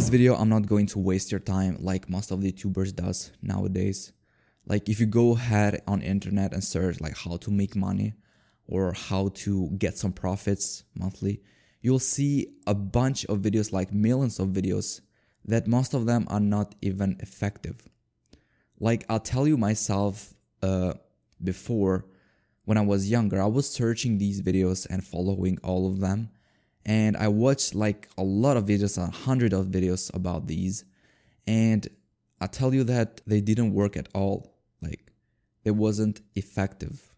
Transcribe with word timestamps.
this 0.00 0.08
video, 0.08 0.34
I'm 0.34 0.48
not 0.48 0.64
going 0.64 0.86
to 0.86 0.98
waste 0.98 1.30
your 1.30 1.40
time 1.40 1.76
like 1.78 2.08
most 2.08 2.30
of 2.30 2.40
the 2.40 2.50
YouTubers 2.50 2.96
does 2.96 3.32
nowadays. 3.42 4.12
Like 4.64 4.88
if 4.88 4.98
you 4.98 5.04
go 5.04 5.32
ahead 5.32 5.82
on 5.86 6.00
internet 6.00 6.54
and 6.54 6.64
search 6.64 7.02
like 7.02 7.14
how 7.18 7.36
to 7.36 7.50
make 7.50 7.76
money 7.76 8.14
or 8.66 8.94
how 8.94 9.28
to 9.44 9.68
get 9.76 9.98
some 9.98 10.12
profits 10.12 10.84
monthly, 10.94 11.42
you'll 11.82 11.98
see 11.98 12.46
a 12.66 12.72
bunch 12.72 13.26
of 13.26 13.40
videos 13.40 13.74
like 13.74 13.92
millions 13.92 14.38
of 14.38 14.48
videos 14.48 15.02
that 15.44 15.66
most 15.66 15.92
of 15.92 16.06
them 16.06 16.26
are 16.30 16.40
not 16.40 16.74
even 16.80 17.18
effective. 17.20 17.86
Like 18.78 19.04
I'll 19.10 19.20
tell 19.20 19.46
you 19.46 19.58
myself 19.58 20.32
uh, 20.62 20.94
before 21.44 22.06
when 22.64 22.78
I 22.78 22.82
was 22.82 23.10
younger, 23.10 23.42
I 23.42 23.46
was 23.48 23.68
searching 23.68 24.16
these 24.16 24.40
videos 24.40 24.86
and 24.88 25.04
following 25.04 25.58
all 25.62 25.86
of 25.86 26.00
them. 26.00 26.30
And 26.86 27.16
I 27.16 27.28
watched 27.28 27.74
like 27.74 28.08
a 28.16 28.22
lot 28.22 28.56
of 28.56 28.64
videos, 28.64 28.96
a 28.98 29.10
hundred 29.10 29.52
of 29.52 29.66
videos 29.66 30.12
about 30.14 30.46
these. 30.46 30.84
And 31.46 31.86
I 32.40 32.46
tell 32.46 32.74
you 32.74 32.84
that 32.84 33.20
they 33.26 33.40
didn't 33.40 33.74
work 33.74 33.96
at 33.96 34.08
all. 34.14 34.54
Like 34.80 35.12
it 35.64 35.72
wasn't 35.72 36.20
effective. 36.34 37.14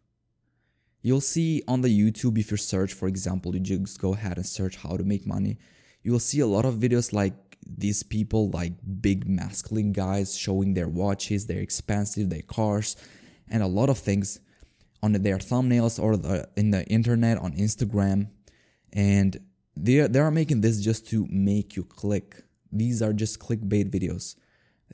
You'll 1.01 1.21
see 1.21 1.63
on 1.67 1.81
the 1.81 1.89
YouTube, 1.89 2.39
if 2.39 2.51
you 2.51 2.57
search, 2.57 2.93
for 2.93 3.09
example, 3.09 3.55
you 3.55 3.61
just 3.61 4.01
go 4.01 4.15
ahead 4.15 4.37
and 4.37 4.47
search 4.47 4.77
how 4.77 4.97
to 4.97 5.03
make 5.03 5.27
money. 5.27 5.59
You'll 6.03 6.21
see 6.21 6.41
a 6.41 6.47
lot 6.47 6.65
of 6.65 6.75
videos 6.77 7.13
like 7.13 7.35
these 7.67 8.03
people, 8.03 8.51
like 8.51 8.73
big 9.01 9.29
masculine 9.29 9.93
guys 9.93 10.37
showing 10.37 10.75
their 10.75 10.89
watches, 10.89 11.47
their 11.47 11.61
expensive, 11.61 12.31
their 12.31 12.43
cars, 12.43 12.97
and 13.49 13.63
a 13.63 13.67
lot 13.67 13.89
of 13.89 13.99
things 13.99 14.41
on 15.03 15.13
their 15.13 15.39
thumbnails 15.39 16.01
or 16.01 16.17
the, 16.17 16.49
in 16.57 16.71
the 16.71 16.85
internet 16.87 17.39
on 17.39 17.53
Instagram. 17.55 18.29
And 18.93 19.39
they, 19.77 20.07
they 20.07 20.19
are 20.19 20.31
making 20.31 20.61
this 20.61 20.81
just 20.81 21.09
to 21.11 21.27
make 21.31 21.77
you 21.77 21.85
click. 21.85 22.45
These 22.71 23.03
are 23.03 23.13
just 23.13 23.41
clickbait 23.41 23.91
videos. 23.91 24.37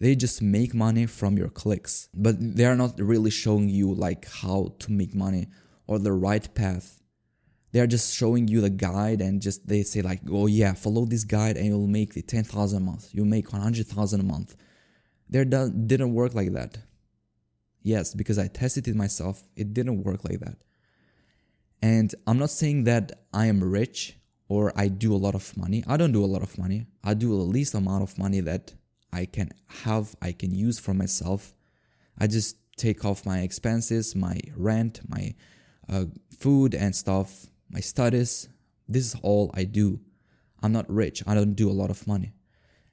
They 0.01 0.15
just 0.15 0.41
make 0.41 0.75
money 0.75 1.07
from 1.07 1.37
your 1.37 1.49
clicks, 1.49 2.09
but 2.15 2.37
they 2.39 2.65
are 2.65 2.77
not 2.77 3.01
really 3.01 3.31
showing 3.31 3.69
you 3.69 3.93
like 3.93 4.29
how 4.31 4.75
to 4.79 4.93
make 4.93 5.15
money 5.15 5.49
or 5.87 5.99
the 5.99 6.13
right 6.13 6.55
path. 6.55 7.03
They 7.73 7.81
are 7.81 7.87
just 7.87 8.15
showing 8.15 8.49
you 8.49 8.61
the 8.61 8.71
guide 8.71 9.21
and 9.21 9.43
just 9.43 9.67
they 9.67 9.83
say 9.83 10.01
like, 10.01 10.21
oh 10.31 10.47
yeah, 10.47 10.73
follow 10.75 11.05
this 11.05 11.25
guide 11.25 11.57
and 11.57 11.67
you'll 11.67 11.87
make 11.89 12.15
the 12.15 12.23
10,000 12.23 12.77
a 12.77 12.81
month. 12.81 13.09
You'll 13.13 13.27
make 13.27 13.53
100,000 13.53 14.21
a 14.21 14.23
month. 14.23 14.57
There 15.29 15.45
didn't 15.45 16.15
work 16.15 16.35
like 16.35 16.53
that. 16.53 16.79
Yes, 17.83 18.15
because 18.15 18.39
I 18.39 18.47
tested 18.47 18.89
it 18.89 18.95
myself. 18.95 19.43
It 19.57 19.75
didn't 19.75 20.05
work 20.05 20.25
like 20.25 20.41
that. 20.41 20.57
And 21.83 22.15
I'm 22.27 22.39
not 22.39 22.51
saying 22.51 22.85
that 22.85 23.13
I 23.33 23.47
am 23.47 23.63
rich 23.63 24.17
or 24.49 24.73
I 24.77 24.89
do 24.89 25.15
a 25.15 25.17
lot 25.17 25.35
of 25.35 25.57
money. 25.57 25.85
I 25.87 25.97
don't 25.97 26.13
do 26.13 26.25
a 26.25 26.27
lot 26.27 26.43
of 26.43 26.57
money. 26.59 26.87
I 27.05 27.15
do 27.15 27.29
the 27.29 27.43
least 27.43 27.75
amount 27.75 28.03
of 28.03 28.19
money 28.19 28.41
that 28.41 28.75
I 29.13 29.27
can 29.27 29.51
have, 29.85 30.17
I 30.21 30.33
can 30.33 30.55
use 30.55 30.79
for 30.79 30.95
myself. 30.95 31.55
I 32.19 32.27
just 32.27 32.57
take 32.77 33.05
off 33.05 33.27
my 33.27 33.41
expenses, 33.41 34.15
my 34.17 34.41
rent, 34.57 35.01
my 35.09 35.35
uh, 35.89 36.05
food 36.39 36.75
and 36.75 36.95
stuff, 36.95 37.47
my 37.71 37.81
studies. 37.81 38.49
This 38.89 39.15
is 39.15 39.21
all 39.23 39.51
I 39.55 39.65
do. 39.65 40.01
I'm 40.63 40.73
not 40.73 40.91
rich. 40.91 41.23
I 41.27 41.35
don't 41.35 41.55
do 41.55 41.71
a 41.71 41.73
lot 41.73 41.91
of 41.91 42.07
money. 42.07 42.33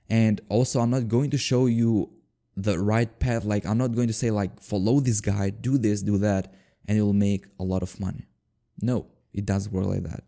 And 0.10 0.42
also, 0.50 0.82
I'm 0.82 0.92
not 0.92 1.08
going 1.08 1.32
to 1.32 1.38
show 1.38 1.66
you 1.66 2.12
the 2.56 2.78
right 2.78 3.20
path. 3.20 3.44
Like, 3.44 3.66
I'm 3.66 3.78
not 3.78 3.94
going 3.94 4.08
to 4.08 4.14
say, 4.14 4.30
like, 4.30 4.62
follow 4.62 5.00
this 5.00 5.22
guy, 5.22 5.50
do 5.50 5.78
this, 5.78 6.04
do 6.04 6.18
that, 6.20 6.54
and 6.88 6.98
you'll 6.98 7.14
make 7.14 7.46
a 7.60 7.64
lot 7.64 7.82
of 7.82 8.00
money. 8.00 8.28
No, 8.82 9.08
it 9.34 9.46
doesn't 9.46 9.74
work 9.74 9.86
like 9.86 10.04
that. 10.04 10.25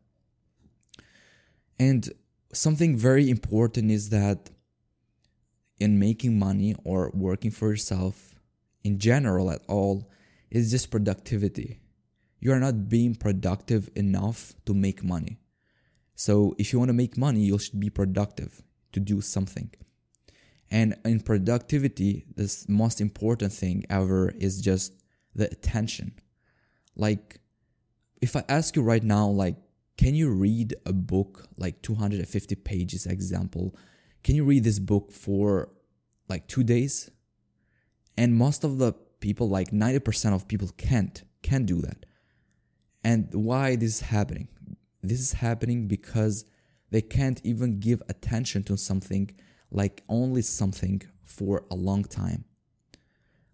And 1.80 2.10
something 2.54 2.98
very 2.98 3.30
important 3.30 3.92
is 3.92 4.10
that 4.10 4.50
in 5.80 6.00
making 6.00 6.40
money 6.40 6.76
or 6.84 7.12
working 7.14 7.52
for 7.52 7.70
yourself 7.70 8.34
in 8.84 9.00
general 9.00 9.52
at 9.52 9.62
all 9.68 10.10
is 10.50 10.72
just 10.72 10.90
productivity 10.90 11.80
you 12.40 12.52
are 12.52 12.60
not 12.60 12.90
being 12.90 13.16
productive 13.16 13.90
enough 13.96 14.54
to 14.66 14.74
make 14.74 15.04
money. 15.04 15.40
So 16.16 16.56
if 16.58 16.72
you 16.72 16.80
want 16.80 16.90
to 16.90 16.94
make 16.94 17.18
money, 17.18 17.42
you 17.42 17.58
should 17.60 17.80
be 17.80 17.90
productive 17.90 18.64
to 18.92 19.00
do 19.00 19.22
something. 19.22 19.72
And 20.70 20.96
in 21.06 21.22
productivity, 21.22 22.26
the 22.36 22.54
most 22.68 23.00
important 23.00 23.54
thing 23.54 23.86
ever 23.90 24.30
is 24.38 24.62
just 24.62 24.94
the 25.34 25.46
attention. 25.46 26.14
Like, 26.96 27.40
if 28.22 28.36
I 28.36 28.44
ask 28.50 28.76
you 28.76 28.82
right 28.82 29.04
now, 29.04 29.28
like, 29.28 29.56
can 29.98 30.14
you 30.14 30.30
read 30.30 30.76
a 30.86 30.94
book 30.94 31.48
like 31.58 31.82
250 31.82 32.56
pages, 32.56 33.06
example? 33.06 33.76
Can 34.24 34.36
you 34.36 34.44
read 34.44 34.64
this 34.64 34.80
book 34.80 35.12
for 35.12 35.70
like 36.30 36.48
two 36.48 36.64
days? 36.64 37.10
And 38.16 38.36
most 38.36 38.64
of 38.64 38.78
the 38.78 38.94
people, 39.20 39.50
like 39.50 39.72
90% 39.72 40.34
of 40.34 40.48
people 40.48 40.70
can't, 40.78 41.24
can't 41.42 41.66
do 41.66 41.82
that. 41.82 42.06
And 43.04 43.30
why 43.34 43.76
this 43.76 43.96
is 43.96 44.02
happening? 44.02 44.48
This 45.02 45.20
is 45.20 45.34
happening 45.34 45.88
because 45.88 46.46
they 46.92 47.02
can't 47.02 47.42
even 47.44 47.80
give 47.80 48.02
attention 48.10 48.64
to 48.64 48.78
something 48.78 49.32
like 49.72 50.04
only 50.10 50.42
something 50.42 51.02
for 51.24 51.64
a 51.72 51.76
long 51.76 52.04
time. 52.04 52.46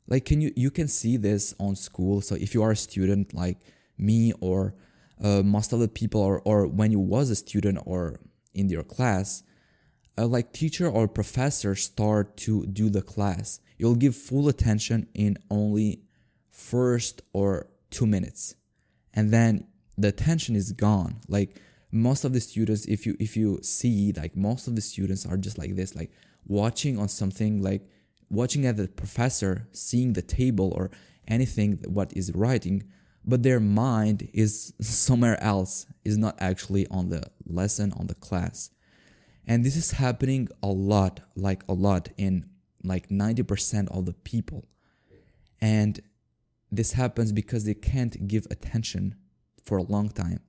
Like 0.08 0.26
can 0.26 0.42
you 0.42 0.52
you 0.56 0.70
can 0.70 0.88
see 0.88 1.18
this 1.18 1.56
on 1.60 1.76
school. 1.76 2.22
So 2.22 2.36
if 2.36 2.54
you 2.54 2.62
are 2.64 2.72
a 2.72 2.76
student 2.76 3.34
like 3.34 3.60
me 3.98 4.34
or 4.42 4.76
uh, 5.22 5.44
most 5.44 5.74
of 5.74 5.80
the 5.80 5.88
people 5.88 6.22
or, 6.22 6.42
or 6.46 6.68
when 6.68 6.92
you 6.92 7.00
was 7.00 7.30
a 7.30 7.36
student 7.36 7.80
or 7.86 8.20
in 8.54 8.70
your 8.70 8.84
class, 8.84 9.44
uh, 10.18 10.26
like 10.26 10.54
teacher 10.54 10.88
or 10.88 11.08
professor 11.08 11.76
start 11.76 12.38
to 12.38 12.66
do 12.68 12.90
the 12.90 13.02
class. 13.02 13.60
You'll 13.78 13.96
give 13.96 14.16
full 14.16 14.48
attention 14.48 15.08
in 15.14 15.38
only 15.50 16.02
first 16.50 17.22
or 17.34 17.68
two 17.90 18.06
minutes 18.06 18.56
and 19.14 19.32
then 19.32 19.66
the 19.98 20.08
attention 20.08 20.56
is 20.56 20.72
gone 20.72 21.18
like 21.28 21.62
most 21.92 22.24
of 22.24 22.34
the 22.34 22.40
students 22.40 22.86
if 22.86 23.06
you 23.06 23.16
if 23.20 23.38
you 23.38 23.60
see 23.62 24.12
like 24.14 24.36
most 24.36 24.68
of 24.68 24.76
the 24.76 24.82
students 24.82 25.26
are 25.26 25.38
just 25.38 25.58
like 25.58 25.76
this 25.76 25.96
like 25.96 26.12
watching 26.48 26.98
on 26.98 27.08
something 27.08 27.62
like 27.62 27.88
watching 28.30 28.66
at 28.66 28.78
the 28.78 28.88
professor 28.88 29.68
seeing 29.72 30.14
the 30.14 30.22
table 30.22 30.74
or 30.76 30.90
anything 31.28 31.74
what 31.88 32.12
is 32.14 32.32
writing 32.34 32.84
but 33.26 33.44
their 33.44 33.60
mind 33.60 34.30
is 34.34 34.74
somewhere 34.82 35.42
else 35.42 35.86
is 36.04 36.18
not 36.18 36.36
actually 36.40 36.88
on 36.88 37.10
the 37.10 37.24
lesson 37.46 37.94
on 37.94 38.08
the 38.08 38.16
class. 38.16 38.70
And 39.48 39.66
this 39.66 39.76
is 39.76 39.92
happening 39.92 40.50
a 40.62 40.68
lot 40.68 41.22
like 41.36 41.64
a 41.68 41.74
lot 41.74 42.10
in 42.18 42.50
like 42.84 43.10
90% 43.10 43.90
of 43.96 44.06
the 44.06 44.14
people. 44.14 44.66
And 45.62 46.02
this 46.72 46.94
happens 46.94 47.32
because 47.32 47.66
they 47.66 47.74
can't 47.74 48.28
give 48.28 48.48
attention 48.50 49.16
for 49.64 49.78
a 49.78 49.84
long 49.84 50.10
time. 50.10 50.42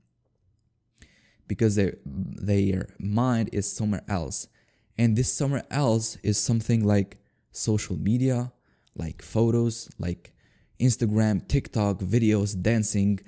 Because 1.47 1.77
their 1.77 1.97
their 2.05 2.89
mind 2.99 3.51
is 3.53 3.71
somewhere 3.71 4.03
else. 4.09 4.49
And 4.97 5.17
this 5.17 5.33
somewhere 5.33 5.65
else 5.71 6.17
is 6.23 6.39
something 6.39 6.85
like 6.85 7.19
social 7.53 7.97
media 7.97 8.53
like 8.97 9.23
photos 9.23 9.91
like 9.99 10.34
instagram 10.81 11.47
tiktok 11.49 11.99
videos 12.01 12.61
dancing 12.61 13.19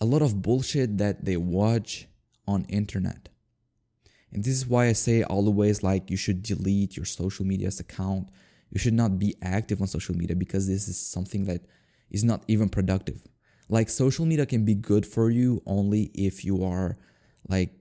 a 0.00 0.04
lot 0.04 0.22
of 0.22 0.42
bullshit 0.42 0.98
that 0.98 1.24
they 1.24 1.36
watch 1.36 2.06
on 2.46 2.64
internet 2.64 3.28
and 4.32 4.44
this 4.44 4.54
is 4.54 4.66
why 4.66 4.86
i 4.86 4.92
say 4.92 5.22
always 5.22 5.82
like 5.82 6.10
you 6.10 6.16
should 6.16 6.42
delete 6.42 6.96
your 6.96 7.06
social 7.06 7.44
media's 7.44 7.80
account 7.80 8.28
you 8.74 8.80
should 8.80 8.92
not 8.92 9.18
be 9.18 9.34
active 9.40 9.80
on 9.80 9.86
social 9.86 10.16
media 10.16 10.34
because 10.34 10.66
this 10.66 10.88
is 10.88 10.98
something 10.98 11.44
that 11.44 11.62
is 12.10 12.24
not 12.24 12.42
even 12.48 12.68
productive. 12.68 13.22
Like 13.68 13.88
social 13.88 14.26
media 14.26 14.46
can 14.46 14.64
be 14.64 14.74
good 14.74 15.06
for 15.06 15.30
you 15.30 15.62
only 15.64 16.10
if 16.12 16.44
you 16.44 16.64
are 16.64 16.98
like 17.48 17.72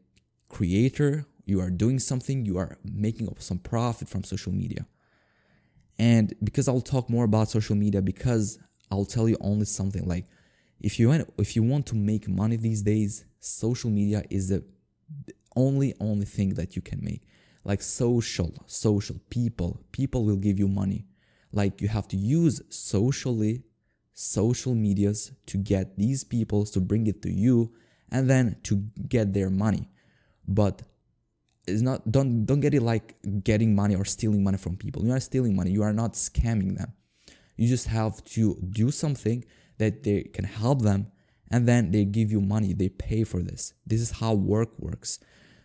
creator, 0.50 1.26
you 1.46 1.60
are 1.60 1.72
doing 1.72 2.00
something, 2.00 2.46
you 2.46 2.58
are 2.58 2.78
making 2.84 3.28
some 3.40 3.58
profit 3.58 4.08
from 4.08 4.24
social 4.24 4.54
media. 4.54 4.86
And 5.98 6.34
because 6.44 6.68
I'll 6.68 6.82
talk 6.82 7.10
more 7.10 7.26
about 7.26 7.50
social 7.50 7.76
media 7.76 8.02
because 8.02 8.60
I'll 8.94 9.06
tell 9.06 9.28
you 9.28 9.38
only 9.42 9.66
something 9.66 10.06
like 10.14 10.26
if 10.80 11.00
you 11.00 11.10
want 11.10 11.34
if 11.40 11.56
you 11.56 11.64
want 11.64 11.86
to 11.88 11.96
make 11.96 12.28
money 12.28 12.58
these 12.68 12.82
days, 12.84 13.26
social 13.40 13.90
media 13.90 14.24
is 14.30 14.50
the 14.50 14.64
only 15.56 15.90
only 16.00 16.26
thing 16.26 16.50
that 16.60 16.76
you 16.76 16.82
can 16.90 17.00
make. 17.04 17.24
Like 17.64 17.82
social, 17.82 18.52
social 18.68 19.18
people, 19.30 19.72
people 19.92 20.26
will 20.26 20.42
give 20.48 20.60
you 20.60 20.68
money. 20.68 21.06
Like 21.52 21.82
you 21.82 21.88
have 21.88 22.08
to 22.10 22.18
use 22.18 22.62
socially 22.70 23.64
social 24.14 24.76
medias 24.76 25.32
to 25.48 25.58
get 25.58 25.98
these 25.98 26.24
people 26.24 26.66
to 26.66 26.80
bring 26.80 27.08
it 27.08 27.22
to 27.24 27.32
you 27.32 27.72
and 28.12 28.30
then 28.30 28.56
to 28.62 28.76
get 29.10 29.34
their 29.34 29.50
money 29.50 29.90
but 30.48 30.84
it's 31.68 31.82
not 31.82 32.00
don't 32.12 32.46
don't 32.46 32.60
get 32.60 32.76
it 32.76 32.84
like 32.84 33.16
getting 33.44 33.74
money 33.74 33.96
or 33.96 34.06
stealing 34.06 34.44
money 34.44 34.58
from 34.58 34.78
people 34.78 35.04
you 35.04 35.12
are 35.12 35.20
stealing 35.20 35.56
money 35.56 35.72
you 35.72 35.82
are 35.82 35.94
not 35.94 36.14
scamming 36.14 36.78
them 36.78 36.94
you 37.56 37.68
just 37.68 37.88
have 37.88 38.24
to 38.26 38.58
do 38.70 38.92
something 38.92 39.46
that 39.78 40.04
they 40.04 40.24
can 40.24 40.46
help 40.46 40.82
them 40.82 41.12
and 41.52 41.68
then 41.68 41.92
they 41.92 42.06
give 42.06 42.32
you 42.32 42.42
money. 42.42 42.74
They 42.74 42.90
pay 42.90 43.24
for 43.24 43.42
this. 43.42 43.74
This 43.86 44.02
is 44.02 44.12
how 44.12 44.34
work 44.34 44.70
works. 44.80 45.20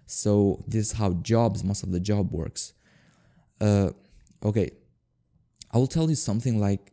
So 0.06 0.64
this 0.66 0.86
is 0.86 0.92
how 0.92 1.14
jobs 1.14 1.64
most 1.64 1.82
of 1.82 1.92
the 1.92 2.00
job 2.00 2.32
works. 2.32 2.74
Uh, 3.60 3.90
okay, 4.44 4.70
I 5.72 5.78
will 5.78 5.86
tell 5.86 6.08
you 6.08 6.14
something 6.14 6.60
like 6.60 6.92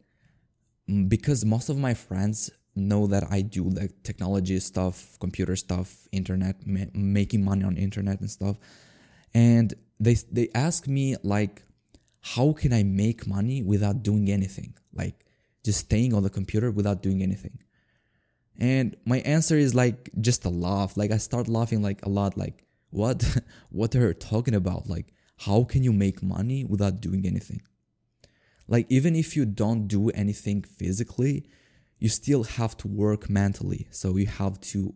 mm, 0.90 1.08
because 1.08 1.46
most 1.46 1.70
of 1.70 1.78
my 1.78 1.94
friends 1.94 2.50
know 2.76 3.08
that 3.08 3.24
I 3.32 3.42
do 3.42 3.70
like 3.70 4.04
technology 4.04 4.60
stuff, 4.60 5.18
computer 5.20 5.56
stuff, 5.56 6.08
internet, 6.12 6.68
ma- 6.68 6.92
making 6.94 7.44
money 7.44 7.64
on 7.64 7.78
internet 7.78 8.20
and 8.20 8.30
stuff, 8.30 8.58
and 9.34 9.74
they 10.00 10.16
they 10.32 10.50
ask 10.54 10.88
me 10.88 11.16
like, 11.24 11.62
how 12.34 12.54
can 12.54 12.74
I 12.74 12.82
make 12.82 13.28
money 13.28 13.62
without 13.62 14.02
doing 14.02 14.32
anything? 14.32 14.74
Like 14.92 15.28
just 15.64 15.82
staying 15.82 16.12
on 16.16 16.24
the 16.24 16.30
computer 16.32 16.72
without 16.72 17.04
doing 17.04 17.22
anything. 17.22 17.60
And 18.58 18.96
my 19.06 19.20
answer 19.20 19.56
is 19.56 19.76
like 19.76 20.10
just 20.20 20.44
a 20.44 20.50
laugh. 20.50 20.98
Like 20.98 21.12
I 21.12 21.18
start 21.18 21.48
laughing 21.48 21.84
like 21.84 22.04
a 22.04 22.10
lot. 22.10 22.36
Like 22.36 22.66
what? 22.90 23.24
what 23.70 23.96
are 23.96 24.08
you 24.08 24.14
talking 24.16 24.56
about? 24.56 24.90
Like 24.90 25.14
how 25.38 25.66
can 25.66 25.84
you 25.84 25.94
make 25.94 26.24
money 26.24 26.66
without 26.66 27.00
doing 27.00 27.28
anything? 27.28 27.62
Like 28.68 28.88
even 28.90 29.16
if 29.16 29.36
you 29.36 29.46
don't 29.46 29.88
do 29.88 30.10
anything 30.10 30.64
physically, 30.64 31.46
you 32.00 32.10
still 32.10 32.44
have 32.44 32.76
to 32.78 32.88
work 32.88 33.30
mentally. 33.30 33.86
So 33.92 34.18
you 34.18 34.26
have 34.26 34.60
to 34.72 34.96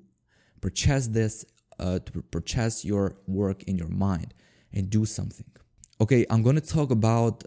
purchase 0.61 1.05
this, 1.05 1.45
uh, 1.77 1.99
to 1.99 2.23
purchase 2.23 2.83
your 2.83 3.17
work 3.27 3.61
in 3.63 3.77
your 3.77 3.87
mind 3.87 4.33
and 4.73 4.89
do 4.89 5.05
something. 5.05 5.51
Okay, 6.01 6.25
I'm 6.29 6.43
gonna 6.43 6.61
talk 6.61 6.91
about 6.91 7.43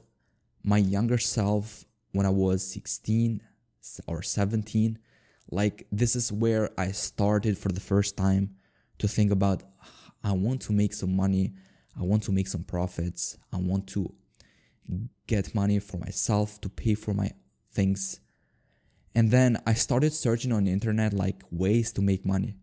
my 0.62 0.76
younger 0.76 1.16
self 1.16 1.86
when 2.12 2.26
I 2.26 2.28
was 2.28 2.62
16 2.70 3.40
or 4.06 4.22
17 4.22 4.98
like 5.50 5.86
this 5.90 6.14
is 6.14 6.30
where 6.30 6.68
I 6.76 6.92
started 6.92 7.56
for 7.56 7.70
the 7.72 7.80
first 7.80 8.14
time 8.16 8.50
to 8.98 9.08
think 9.08 9.32
about 9.32 9.62
I 10.22 10.32
want 10.32 10.60
to 10.62 10.72
make 10.72 10.92
some 10.92 11.16
money, 11.16 11.54
I 11.98 12.02
want 12.02 12.24
to 12.24 12.32
make 12.32 12.46
some 12.46 12.62
profits, 12.62 13.38
I 13.52 13.56
want 13.56 13.86
to 13.88 14.12
get 15.26 15.54
money 15.54 15.78
for 15.78 15.96
myself 15.96 16.60
to 16.60 16.68
pay 16.68 16.94
for 16.94 17.14
my 17.14 17.30
things. 17.72 18.20
And 19.14 19.30
then 19.30 19.62
I 19.66 19.72
started 19.72 20.12
searching 20.12 20.52
on 20.52 20.64
the 20.64 20.72
internet 20.72 21.14
like 21.14 21.42
ways 21.50 21.90
to 21.94 22.02
make 22.02 22.26
money. 22.26 22.56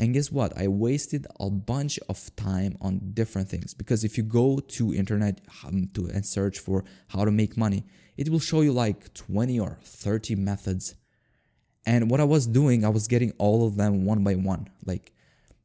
And 0.00 0.14
guess 0.14 0.32
what? 0.32 0.56
I 0.58 0.66
wasted 0.66 1.26
a 1.38 1.50
bunch 1.50 1.98
of 2.08 2.34
time 2.34 2.76
on 2.80 3.12
different 3.12 3.48
things 3.48 3.74
because 3.74 4.02
if 4.02 4.16
you 4.16 4.24
go 4.24 4.58
to 4.58 4.94
internet 4.94 5.42
um, 5.64 5.88
to 5.94 6.06
and 6.06 6.26
search 6.26 6.58
for 6.58 6.84
how 7.08 7.24
to 7.24 7.30
make 7.30 7.56
money, 7.56 7.84
it 8.16 8.30
will 8.30 8.40
show 8.40 8.62
you 8.62 8.72
like 8.72 9.14
20 9.14 9.60
or 9.60 9.78
30 9.84 10.34
methods 10.34 10.94
and 11.86 12.10
what 12.10 12.20
I 12.20 12.24
was 12.24 12.46
doing, 12.46 12.84
I 12.84 12.88
was 12.88 13.08
getting 13.08 13.32
all 13.38 13.66
of 13.66 13.76
them 13.76 14.04
one 14.04 14.22
by 14.22 14.34
one. 14.34 14.68
Like 14.84 15.12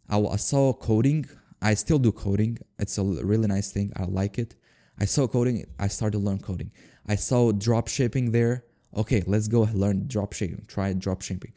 I, 0.10 0.36
saw 0.38 0.74
coding. 0.74 1.26
I 1.62 1.74
still 1.74 2.00
do 2.00 2.12
coding. 2.12 2.60
It's 2.80 2.98
a 2.98 3.04
really 3.04 3.48
nice 3.48 3.72
thing. 3.72 3.92
I 3.96 4.04
like 4.06 4.38
it. 4.38 4.56
I 5.00 5.06
saw 5.06 5.28
coding. 5.28 5.66
I 5.78 5.88
started 5.88 6.18
to 6.20 6.24
learn 6.24 6.40
coding. 6.40 6.72
I 7.08 7.16
saw 7.16 7.52
drop 7.52 7.88
shipping 7.88 8.32
there. 8.32 8.66
Okay, 8.96 9.24
let's 9.28 9.48
go 9.48 9.68
learn 9.74 10.08
drop 10.08 10.34
shipping. 10.34 10.64
Try 10.68 10.94
drop 10.94 11.22
shipping. 11.22 11.52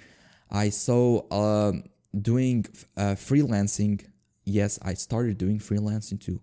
I 0.51 0.71
saw 0.71 1.23
um, 1.31 1.85
doing 2.17 2.67
uh, 2.97 3.15
freelancing. 3.15 4.05
Yes, 4.45 4.79
I 4.83 4.95
started 4.95 5.39
doing 5.39 5.59
freelancing 5.59 6.21
too. 6.21 6.41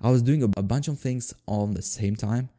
I 0.00 0.10
was 0.10 0.22
doing 0.22 0.42
a, 0.42 0.48
a 0.56 0.62
bunch 0.62 0.88
of 0.88 0.98
things 0.98 1.32
all 1.46 1.66
the 1.66 1.82
same 1.82 2.16
time. 2.16 2.50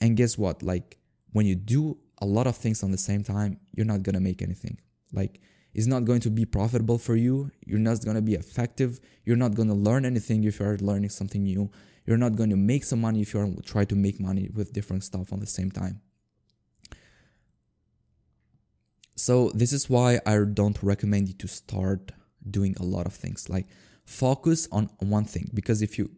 And 0.00 0.16
guess 0.16 0.38
what? 0.38 0.62
Like 0.62 0.98
when 1.32 1.46
you 1.46 1.54
do 1.54 1.98
a 2.20 2.26
lot 2.26 2.46
of 2.46 2.56
things 2.56 2.82
on 2.82 2.92
the 2.92 2.98
same 2.98 3.24
time, 3.24 3.58
you're 3.74 3.86
not 3.86 4.04
to 4.14 4.20
make 4.20 4.42
anything. 4.42 4.78
Like, 5.12 5.40
it's 5.74 5.86
not 5.86 6.04
going 6.04 6.20
to 6.20 6.30
be 6.30 6.44
profitable 6.44 6.98
for 6.98 7.16
you. 7.16 7.50
You're 7.66 7.78
not 7.78 8.00
to 8.02 8.22
be 8.22 8.34
effective. 8.34 9.00
You're 9.24 9.36
not 9.36 9.56
to 9.68 9.74
learn 9.74 10.04
anything 10.04 10.44
if 10.44 10.60
you're 10.60 10.76
learning 10.78 11.10
something 11.10 11.42
new. 11.42 11.70
You're 12.06 12.18
not 12.18 12.36
to 12.50 12.56
make 12.56 12.84
some 12.84 13.00
money 13.00 13.22
if 13.22 13.32
you 13.32 13.40
are 13.40 13.48
try 13.64 13.84
to 13.86 13.96
make 13.96 14.20
money 14.20 14.50
with 14.54 14.72
different 14.72 15.02
stuff 15.04 15.32
on 15.32 15.40
the 15.40 15.46
same 15.46 15.70
time. 15.70 16.00
So, 19.14 19.50
this 19.54 19.72
is 19.72 19.90
why 19.90 20.20
I 20.26 20.38
don't 20.38 20.82
recommend 20.82 21.28
you 21.28 21.34
to 21.34 21.48
start 21.48 22.12
doing 22.48 22.74
a 22.80 22.82
lot 22.82 23.06
of 23.06 23.14
things. 23.14 23.48
Like, 23.48 23.66
focus 24.04 24.68
on 24.72 24.90
one 24.98 25.24
thing 25.24 25.50
because 25.54 25.82
if 25.82 25.98
you 25.98 26.10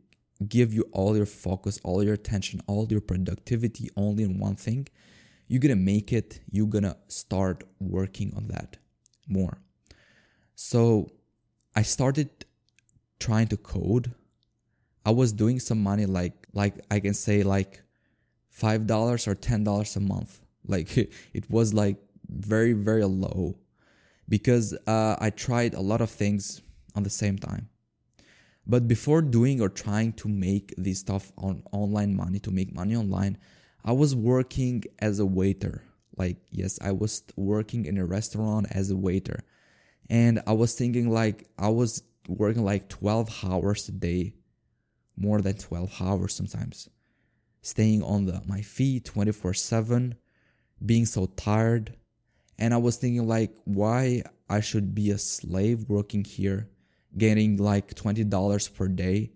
give 0.49 0.73
you 0.73 0.85
all 0.93 1.17
your 1.17 1.26
focus, 1.26 1.79
all 1.85 2.02
your 2.02 2.14
attention, 2.14 2.61
all 2.67 2.87
your 2.88 3.00
productivity 3.00 3.91
only 3.96 4.25
in 4.25 4.38
one 4.38 4.56
thing, 4.56 4.88
you're 5.46 5.61
gonna 5.61 5.76
make 5.76 6.12
it 6.12 6.41
you're 6.50 6.67
gonna 6.67 6.96
start 7.08 7.64
working 7.79 8.32
on 8.37 8.49
that 8.49 8.76
more. 9.29 9.58
So 10.55 11.11
i 11.76 11.82
started 11.82 12.31
trying 13.19 13.49
to 13.49 13.56
code. 13.56 14.12
I 15.05 15.11
was 15.11 15.32
doing 15.32 15.61
some 15.61 15.82
money 15.82 16.06
like 16.06 16.46
like 16.52 16.75
i 16.91 17.00
can 17.00 17.14
say 17.14 17.43
like 17.43 17.82
five 18.49 18.87
dollars 18.87 19.29
or 19.29 19.35
ten 19.35 19.64
dollars 19.64 19.96
a 19.96 20.00
month. 20.00 20.41
Like 20.67 20.96
it 21.32 21.50
was 21.50 21.75
like 21.75 21.96
very 22.29 22.73
very 22.73 23.05
low 23.05 23.56
because 24.29 24.76
uh, 24.87 25.17
i 25.19 25.31
tried 25.31 25.75
a 25.75 25.81
lot 25.81 26.00
of 26.00 26.11
things 26.11 26.62
on 26.94 27.03
the 27.03 27.11
same 27.11 27.38
time 27.38 27.69
but 28.67 28.88
before 28.88 29.21
doing 29.21 29.61
or 29.61 29.69
trying 29.69 30.12
to 30.12 30.29
make 30.29 30.75
this 30.79 31.00
stuff 31.00 31.32
on 31.37 31.62
online 31.73 32.17
money 32.17 32.38
to 32.38 32.50
make 32.50 32.75
money 32.75 32.97
online 32.97 33.37
I 33.85 33.93
was 33.93 34.17
working 34.17 34.85
as 34.99 35.19
a 35.19 35.26
waiter. 35.26 35.82
Like, 36.17 36.38
yes, 36.50 36.79
I 36.81 36.93
was 36.93 37.23
working 37.37 37.85
in 37.85 37.99
a 37.99 38.06
restaurant 38.06 38.67
as 38.70 38.91
a 38.91 38.97
waiter. 38.97 39.44
And 40.09 40.43
I 40.47 40.53
was 40.53 40.75
thinking, 40.75 41.11
like, 41.11 41.49
I 41.59 41.69
was 41.69 42.03
working 42.27 42.65
like 42.65 42.88
12 42.88 43.44
hours 43.44 43.88
a 43.88 43.93
day, 43.93 44.35
more 45.17 45.43
than 45.43 45.56
12 45.56 46.00
hours 46.00 46.35
sometimes, 46.35 46.88
staying 47.61 48.03
on 48.03 48.25
the, 48.25 48.43
my 48.47 48.62
feet 48.62 49.05
24 49.05 49.53
7, 49.53 50.15
being 50.85 51.05
so 51.05 51.27
tired. 51.27 51.94
And 52.59 52.73
I 52.73 52.79
was 52.79 52.97
thinking, 52.97 53.27
like, 53.27 53.55
why 53.65 54.23
I 54.49 54.61
should 54.61 54.95
be 54.95 55.11
a 55.11 55.19
slave 55.19 55.89
working 55.89 56.25
here, 56.25 56.69
getting 57.17 57.56
like 57.56 57.95
$20 57.95 58.75
per 58.75 58.89
day 58.89 59.33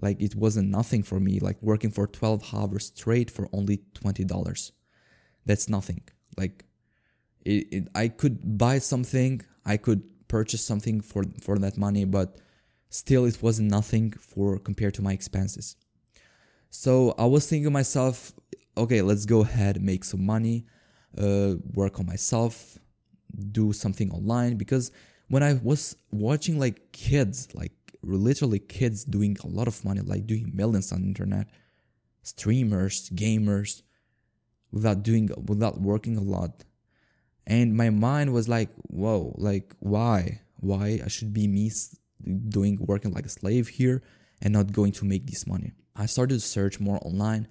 like 0.00 0.20
it 0.20 0.34
wasn't 0.34 0.70
nothing 0.70 1.02
for 1.02 1.20
me, 1.20 1.38
like 1.40 1.56
working 1.62 1.90
for 1.90 2.06
12 2.06 2.54
hours 2.54 2.86
straight 2.86 3.30
for 3.30 3.48
only 3.52 3.82
$20. 3.94 4.72
That's 5.46 5.68
nothing. 5.68 6.02
Like 6.36 6.64
it, 7.44 7.66
it, 7.70 7.88
I 7.94 8.08
could 8.08 8.58
buy 8.58 8.78
something, 8.78 9.42
I 9.64 9.76
could 9.76 10.02
purchase 10.28 10.64
something 10.64 11.00
for, 11.00 11.24
for 11.40 11.58
that 11.58 11.76
money, 11.76 12.04
but 12.04 12.38
still 12.88 13.24
it 13.24 13.42
was 13.42 13.60
nothing 13.60 14.12
for 14.12 14.58
compared 14.58 14.94
to 14.94 15.02
my 15.02 15.12
expenses. 15.12 15.76
So 16.70 17.14
I 17.16 17.26
was 17.26 17.46
thinking 17.48 17.64
to 17.64 17.70
myself, 17.70 18.32
okay, 18.76 19.00
let's 19.00 19.26
go 19.26 19.42
ahead, 19.42 19.80
make 19.80 20.02
some 20.02 20.26
money, 20.26 20.66
uh, 21.18 21.54
work 21.74 21.98
on 21.98 22.06
myself, 22.06 22.78
do 23.52 23.72
something 23.72 24.10
online 24.10 24.56
because 24.56 24.90
when 25.28 25.42
I 25.42 25.54
was 25.54 25.96
watching 26.12 26.58
like 26.58 26.92
kids, 26.92 27.48
like 27.54 27.72
literally 28.02 28.58
kids 28.58 29.04
doing 29.04 29.36
a 29.42 29.46
lot 29.46 29.68
of 29.68 29.84
money, 29.84 30.00
like 30.00 30.26
doing 30.26 30.50
millions 30.54 30.92
on 30.92 31.04
internet, 31.04 31.48
streamers, 32.22 33.10
gamers, 33.10 33.82
without 34.70 35.02
doing 35.02 35.30
without 35.46 35.80
working 35.80 36.16
a 36.16 36.22
lot. 36.22 36.64
And 37.46 37.76
my 37.76 37.90
mind 37.90 38.32
was 38.32 38.48
like, 38.48 38.70
whoa, 38.88 39.34
like 39.38 39.74
why? 39.80 40.40
Why 40.56 41.00
I 41.04 41.08
should 41.08 41.32
be 41.32 41.46
me 41.46 41.70
doing 42.48 42.78
working 42.80 43.12
like 43.12 43.26
a 43.26 43.28
slave 43.28 43.68
here 43.68 44.02
and 44.40 44.52
not 44.52 44.72
going 44.72 44.92
to 44.92 45.04
make 45.04 45.26
this 45.26 45.46
money. 45.46 45.72
I 45.94 46.06
started 46.06 46.34
to 46.34 46.40
search 46.40 46.80
more 46.80 46.98
online 47.02 47.46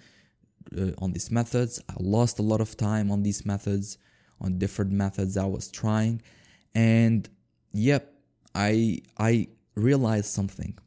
uh, 0.77 0.91
on 0.97 1.13
these 1.13 1.31
methods. 1.31 1.81
I 1.89 1.93
lost 1.99 2.39
a 2.39 2.41
lot 2.41 2.61
of 2.61 2.75
time 2.77 3.11
on 3.11 3.23
these 3.23 3.45
methods, 3.45 3.97
on 4.41 4.57
different 4.57 4.91
methods 4.91 5.37
I 5.37 5.45
was 5.45 5.69
trying, 5.69 6.21
and 6.75 7.27
yep, 7.73 8.13
I 8.55 8.99
I 9.17 9.47
realized 9.75 10.27
something. 10.27 10.77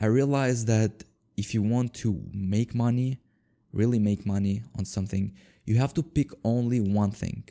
I 0.00 0.06
realized 0.06 0.66
that 0.68 1.04
if 1.36 1.54
you 1.54 1.62
want 1.62 1.94
to 1.94 2.20
make 2.32 2.74
money, 2.74 3.18
really 3.72 3.98
make 3.98 4.26
money 4.26 4.62
on 4.76 4.84
something, 4.84 5.34
you 5.64 5.76
have 5.76 5.94
to 5.94 6.02
pick 6.02 6.30
only 6.44 6.80
one 6.80 7.10
thing. 7.10 7.48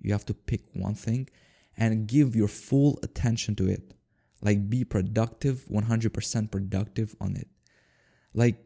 You 0.00 0.12
have 0.12 0.26
to 0.26 0.34
pick 0.34 0.62
one 0.72 0.94
thing 0.94 1.28
and 1.76 2.06
give 2.06 2.34
your 2.34 2.48
full 2.48 2.98
attention 3.02 3.54
to 3.56 3.68
it. 3.68 3.94
Like 4.40 4.68
be 4.68 4.84
productive, 4.84 5.64
100% 5.70 6.50
productive 6.50 7.14
on 7.20 7.36
it. 7.36 7.48
Like, 8.34 8.56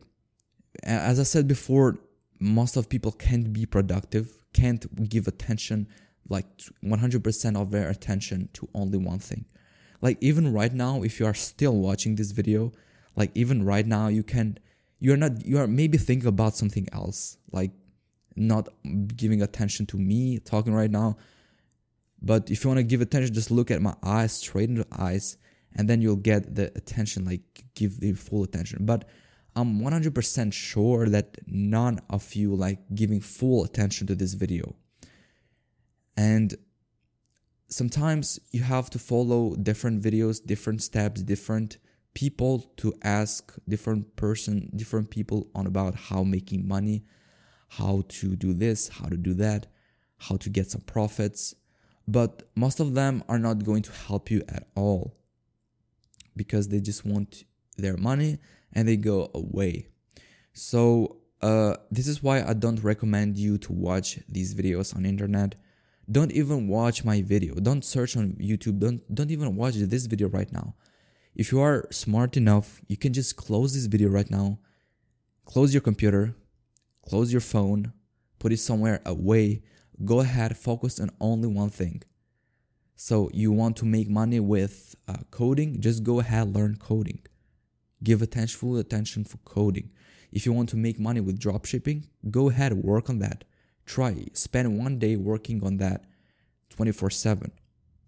as 0.83 1.21
I 1.21 1.25
said 1.25 1.47
before, 1.47 1.99
most 2.39 2.77
of 2.77 2.89
people 2.89 3.13
can't 3.13 3.53
be 3.53 3.67
productive, 3.67 4.39
can't 4.53 5.09
give 5.09 5.27
attention, 5.27 5.89
like 6.29 6.47
100% 6.85 7.61
of 7.61 7.71
their 7.71 7.89
attention 7.89 8.49
to 8.55 8.69
only 8.75 8.99
one 8.99 9.19
thing. 9.19 9.45
Like 10.01 10.19
even 10.21 10.53
right 10.53 10.73
now 10.73 11.03
if 11.03 11.19
you 11.19 11.27
are 11.27 11.35
still 11.35 11.77
watching 11.77 12.17
this 12.17 12.33
video 12.33 12.73
like 13.17 13.31
even 13.35 13.65
right 13.65 13.87
now 13.87 14.09
you 14.09 14.23
can 14.23 14.59
you're 14.99 15.17
not 15.17 15.45
you 15.45 15.59
are 15.59 15.67
maybe 15.67 15.99
thinking 15.99 16.29
about 16.29 16.57
something 16.57 16.87
else 16.93 17.39
like 17.51 17.73
not 18.37 18.69
giving 19.17 19.43
attention 19.43 19.87
to 19.87 19.97
me 19.97 20.39
talking 20.39 20.75
right 20.75 20.91
now. 20.91 21.17
But 22.21 22.51
if 22.51 22.65
you 22.65 22.69
want 22.69 22.79
to 22.79 22.85
give 22.85 23.01
attention 23.01 23.35
just 23.35 23.51
look 23.51 23.71
at 23.71 23.81
my 23.81 23.95
eyes 24.03 24.33
straight 24.33 24.69
into 24.69 24.85
the 24.85 25.01
eyes 25.01 25.39
and 25.75 25.89
then 25.89 26.01
you'll 26.01 26.17
get 26.17 26.55
the 26.55 26.67
attention 26.77 27.25
like 27.25 27.65
give 27.75 28.01
the 28.01 28.13
full 28.13 28.43
attention. 28.43 28.85
But 28.85 29.09
I'm 29.57 29.81
100% 29.81 30.53
sure 30.53 31.09
that 31.09 31.39
none 31.47 32.01
of 32.11 32.35
you 32.35 32.55
like 32.55 32.81
giving 32.95 33.23
full 33.23 33.65
attention 33.65 34.07
to 34.09 34.15
this 34.15 34.35
video. 34.35 34.77
And 36.15 36.55
sometimes 37.69 38.39
you 38.53 38.63
have 38.63 38.91
to 38.91 38.99
follow 38.99 39.57
different 39.57 40.03
videos, 40.03 40.45
different 40.45 40.83
steps, 40.83 41.23
different 41.23 41.79
people 42.13 42.71
to 42.77 42.93
ask 43.03 43.55
different 43.67 44.15
person, 44.17 44.71
different 44.77 45.09
people 45.09 45.49
on 45.55 45.67
about 45.67 45.95
how 45.95 46.23
making 46.23 46.69
money, 46.69 47.05
how 47.69 48.05
to 48.09 48.37
do 48.37 48.53
this, 48.53 48.89
how 48.89 49.09
to 49.09 49.17
do 49.17 49.33
that, 49.35 49.69
how 50.19 50.37
to 50.37 50.51
get 50.51 50.71
some 50.71 50.83
profits. 50.83 51.55
But 52.07 52.43
most 52.55 52.79
of 52.79 52.93
them 52.93 53.25
are 53.27 53.39
not 53.39 53.65
going 53.65 53.83
to 53.83 53.93
help 53.93 54.31
you 54.31 54.43
at 54.51 54.69
all 54.75 55.17
because 56.37 56.69
they 56.69 56.81
just 56.81 57.07
want 57.07 57.45
their 57.79 57.97
money 57.97 58.39
and 58.77 58.87
they 58.87 58.97
go 58.97 59.31
away. 59.35 59.89
So 60.53 61.17
uh, 61.43 61.77
this 61.91 62.07
is 62.07 62.23
why 62.23 62.43
I 62.43 62.53
don't 62.53 62.83
recommend 62.85 63.39
you 63.39 63.57
to 63.59 63.73
watch 63.73 64.21
these 64.29 64.55
videos 64.55 64.95
on 64.95 65.07
internet. 65.07 65.55
Don't 66.09 66.31
even 66.31 66.69
watch 66.69 67.05
my 67.05 67.23
video. 67.23 67.55
Don't 67.55 67.85
search 67.85 68.17
on 68.17 68.35
YouTube. 68.35 68.79
Don't 68.79 69.01
don't 69.13 69.33
even 69.33 69.57
watch 69.57 69.75
this 69.75 70.07
video 70.07 70.29
right 70.29 70.53
now. 70.53 70.75
If 71.35 71.51
you 71.51 71.61
are 71.61 71.89
smart 71.91 72.37
enough, 72.37 72.81
you 72.87 72.97
can 72.97 73.13
just 73.13 73.37
close 73.37 73.75
this 73.75 73.87
video 73.87 74.09
right 74.09 74.31
now. 74.31 74.59
Close 75.47 75.73
your 75.73 75.81
computer, 75.81 76.35
close 77.09 77.33
your 77.33 77.41
phone, 77.41 77.93
put 78.39 78.53
it 78.53 78.59
somewhere 78.59 79.01
away. 79.05 79.63
Go 80.05 80.21
ahead, 80.21 80.57
focus 80.57 81.01
on 81.01 81.11
only 81.21 81.49
one 81.49 81.71
thing. 81.71 82.03
So 82.95 83.31
you 83.33 83.53
want 83.53 83.77
to 83.79 83.85
make 83.85 84.09
money 84.09 84.41
with 84.41 84.95
uh, 85.09 85.23
coding? 85.31 85.81
Just 85.81 86.03
go 86.03 86.21
ahead, 86.21 86.55
learn 86.55 86.77
coding. 86.77 87.21
Give 88.03 88.23
attention, 88.23 88.59
full 88.59 88.77
attention 88.77 89.25
for 89.25 89.39
coding. 89.39 89.91
If 90.33 90.45
you 90.45 90.53
want 90.53 90.69
to 90.71 90.77
make 90.77 90.99
money 90.99 91.21
with 91.21 91.39
dropshipping, 91.39 92.05
go 92.31 92.51
ahead, 92.51 92.73
work 92.75 93.09
on 93.09 93.19
that. 93.21 93.45
Try, 93.87 94.27
spend 94.33 94.79
one 94.79 94.99
day 94.99 95.17
working 95.17 95.65
on 95.65 95.77
that 95.79 96.05
24 96.71 97.11
7. 97.11 97.51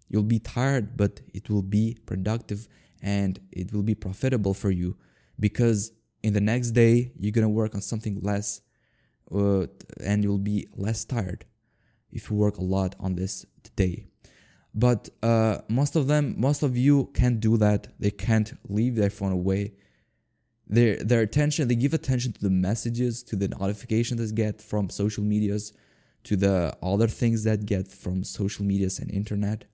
You'll 0.09 0.23
be 0.23 0.39
tired, 0.39 0.97
but 0.97 1.21
it 1.33 1.49
will 1.49 1.61
be 1.61 1.97
productive 2.05 2.67
and 3.01 3.39
it 3.51 3.71
will 3.73 3.83
be 3.83 3.95
profitable 3.95 4.53
for 4.53 4.71
you 4.71 4.97
because 5.39 5.91
in 6.21 6.33
the 6.33 6.41
next 6.41 6.71
day, 6.71 7.11
you're 7.17 7.31
gonna 7.31 7.49
work 7.49 7.75
on 7.75 7.81
something 7.81 8.19
less 8.21 8.61
uh, 9.31 9.67
and 10.03 10.23
you'll 10.23 10.37
be 10.37 10.67
less 10.75 11.05
tired 11.05 11.45
if 12.11 12.29
you 12.29 12.35
work 12.35 12.57
a 12.57 12.63
lot 12.63 12.95
on 12.99 13.15
this 13.15 13.45
today. 13.63 14.07
But 14.73 15.09
uh, 15.23 15.59
most 15.67 15.95
of 15.95 16.07
them, 16.07 16.35
most 16.37 16.61
of 16.63 16.77
you 16.77 17.09
can't 17.13 17.39
do 17.39 17.57
that. 17.57 17.87
They 17.99 18.11
can't 18.11 18.53
leave 18.67 18.95
their 18.95 19.09
phone 19.09 19.31
away. 19.31 19.73
Their 20.67 20.97
their 20.97 21.21
attention, 21.21 21.67
they 21.67 21.75
give 21.75 21.95
attention 21.95 22.33
to 22.33 22.41
the 22.41 22.51
messages, 22.51 23.23
to 23.23 23.35
the 23.35 23.47
notifications 23.47 24.29
they 24.29 24.35
get 24.35 24.61
from 24.61 24.89
social 24.89 25.23
medias, 25.23 25.73
to 26.25 26.35
the 26.35 26.77
other 26.83 27.07
things 27.07 27.43
that 27.45 27.65
get 27.65 27.87
from 27.87 28.23
social 28.23 28.63
medias 28.63 28.99
and 28.99 29.09
internet. 29.09 29.65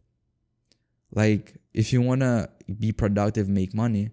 Like 1.12 1.56
if 1.74 1.92
you 1.92 2.02
wanna 2.02 2.50
be 2.80 2.94
productive, 2.94 3.50
make 3.50 3.74
money, 3.74 4.12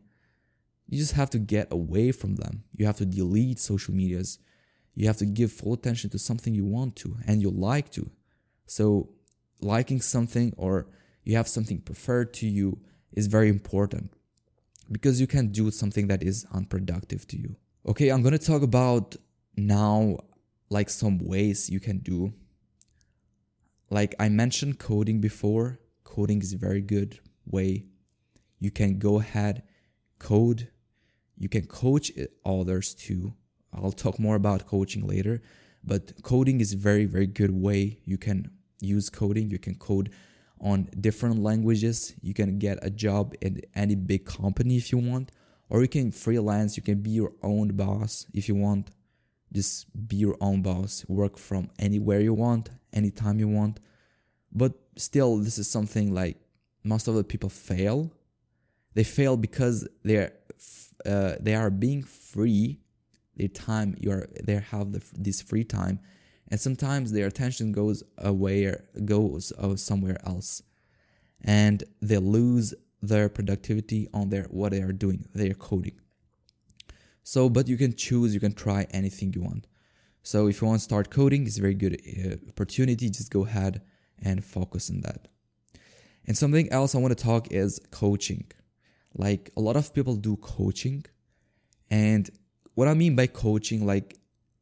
you 0.89 0.99
just 0.99 1.13
have 1.13 1.31
to 1.31 1.39
get 1.39 1.73
away 1.73 2.11
from 2.11 2.35
them. 2.35 2.65
You 2.77 2.87
have 2.87 2.97
to 2.97 3.07
delete 3.07 3.61
social 3.61 3.95
medias. 3.95 4.41
You 4.95 5.07
have 5.07 5.17
to 5.19 5.25
give 5.25 5.53
full 5.53 5.73
attention 5.73 6.11
to 6.11 6.19
something 6.19 6.55
you 6.55 6.65
want 6.65 6.97
to 6.97 7.17
and 7.27 7.41
you 7.41 7.51
like 7.51 7.91
to. 7.93 8.11
So 8.67 9.11
liking 9.63 10.01
something 10.01 10.53
or 10.57 10.87
you 11.25 11.37
have 11.37 11.49
something 11.49 11.81
preferred 11.81 12.33
to 12.35 12.47
you 12.47 12.79
is 13.13 13.27
very 13.27 13.49
important 13.49 14.13
because 14.91 15.21
you 15.21 15.27
can 15.27 15.49
do 15.49 15.71
something 15.71 16.09
that 16.09 16.23
is 16.23 16.47
unproductive 16.53 17.27
to 17.29 17.39
you. 17.39 17.57
Okay, 17.87 18.09
I'm 18.09 18.23
to 18.23 18.39
talk 18.39 18.63
about 18.63 19.17
now 19.57 20.19
like 20.69 20.91
some 20.91 21.19
ways 21.19 21.69
you 21.71 21.81
can 21.81 21.99
do. 21.99 22.33
Like 23.91 24.15
I 24.19 24.29
mentioned 24.29 24.79
coding 24.79 25.21
before, 25.21 25.81
coding 26.05 26.41
is 26.41 26.53
a 26.53 26.59
very 26.59 26.81
good 26.81 27.21
way. 27.47 27.85
You 28.59 28.71
can 28.71 28.99
go 28.99 29.21
ahead 29.21 29.63
code. 30.19 30.69
You 31.37 31.49
can 31.49 31.67
coach 31.67 32.13
others 32.45 32.95
too. 32.95 33.35
I'll 33.73 33.93
talk 33.93 34.19
more 34.19 34.37
about 34.37 34.67
coaching 34.67 35.07
later, 35.07 35.43
but 35.83 36.23
coding 36.23 36.61
is 36.61 36.73
a 36.73 36.77
very 36.77 37.05
very 37.05 37.27
good 37.27 37.51
way 37.51 37.99
you 38.05 38.19
can 38.19 38.51
use 38.83 39.09
coding. 39.09 39.51
You 39.51 39.59
can 39.59 39.75
code 39.75 40.11
on 40.61 40.89
different 41.01 41.43
languages. 41.43 42.15
You 42.23 42.35
can 42.35 42.59
get 42.59 42.79
a 42.83 42.91
job 42.91 43.35
in 43.41 43.61
any 43.75 43.95
big 43.95 44.25
company 44.25 44.77
if 44.77 44.93
you 44.93 44.99
want, 44.99 45.33
or 45.69 45.83
you 45.83 45.89
can 45.89 46.13
freelance. 46.13 46.77
You 46.77 46.83
can 46.83 47.01
be 47.01 47.11
your 47.11 47.33
own 47.43 47.69
boss 47.69 48.27
if 48.33 48.49
you 48.49 48.55
want. 48.55 48.91
Just 49.53 49.87
be 50.09 50.17
your 50.17 50.37
own 50.41 50.63
boss. 50.63 51.05
Work 51.09 51.37
from 51.37 51.71
anywhere 51.79 52.21
you 52.21 52.35
want, 52.35 52.71
anytime 52.93 53.39
you 53.39 53.49
want. 53.49 53.81
But 54.51 54.73
still, 54.97 55.37
this 55.39 55.59
is 55.59 55.69
something 55.69 56.15
like 56.15 56.37
most 56.85 57.09
of 57.09 57.15
the 57.15 57.25
people 57.25 57.49
fail. 57.49 58.13
They 58.95 59.05
fail 59.05 59.37
because 59.37 59.89
they're 60.03 60.33
uh, 61.05 61.35
they 61.41 61.55
are 61.55 61.71
being 61.71 62.03
free. 62.03 62.79
Their 63.37 63.49
time 63.49 63.97
you 63.99 64.13
are 64.13 64.29
they 64.43 64.57
have 64.57 64.93
the, 64.93 65.03
this 65.17 65.41
free 65.41 65.65
time 65.65 66.01
and 66.53 66.61
sometimes 66.61 67.13
their 67.13 67.29
attention 67.29 67.73
goes 67.73 68.03
away 68.19 68.77
goes 69.07 69.55
somewhere 69.77 70.19
else. 70.27 70.63
And 71.41 71.83
they 72.03 72.19
lose 72.19 72.75
their 73.01 73.31
productivity 73.31 74.07
on 74.13 74.29
their 74.29 74.45
what 74.51 74.73
they 74.73 74.83
are 74.83 74.93
doing 74.93 75.25
their 75.35 75.55
coding. 75.55 75.99
So 77.23 77.49
but 77.49 77.69
you 77.69 77.79
can 77.79 77.95
choose 77.95 78.35
you 78.35 78.41
can 78.41 78.53
try 78.53 78.87
anything 78.91 79.33
you 79.33 79.41
want. 79.41 79.67
So 80.23 80.47
if 80.47 80.61
you 80.61 80.69
want 80.69 80.81
to 80.81 80.85
start 80.85 81.09
coding 81.09 81.47
it's 81.47 81.57
a 81.57 81.63
very 81.63 81.73
good 81.73 81.99
uh, 82.07 82.37
opportunity. 82.51 83.09
Just 83.09 83.31
go 83.31 83.47
ahead 83.47 83.81
and 84.21 84.45
focus 84.45 84.91
on 84.91 85.01
that. 85.01 85.29
And 86.27 86.37
something 86.37 86.71
else 86.71 86.95
i 86.95 86.99
want 86.99 87.17
to 87.17 87.25
talk 87.25 87.51
is 87.51 87.81
coaching. 87.91 88.45
Like 89.15 89.49
a 89.57 89.61
lot 89.63 89.77
of 89.77 89.95
people 89.95 90.17
do 90.17 90.37
coaching 90.37 91.07
and 91.91 92.29
what 92.75 92.89
i 92.89 92.95
mean 93.03 93.17
by 93.17 93.27
coaching 93.27 93.87
like 93.87 94.19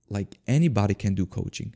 like 0.09 0.39
anybody 0.47 0.95
can 0.95 1.15
do 1.15 1.27
coaching 1.27 1.75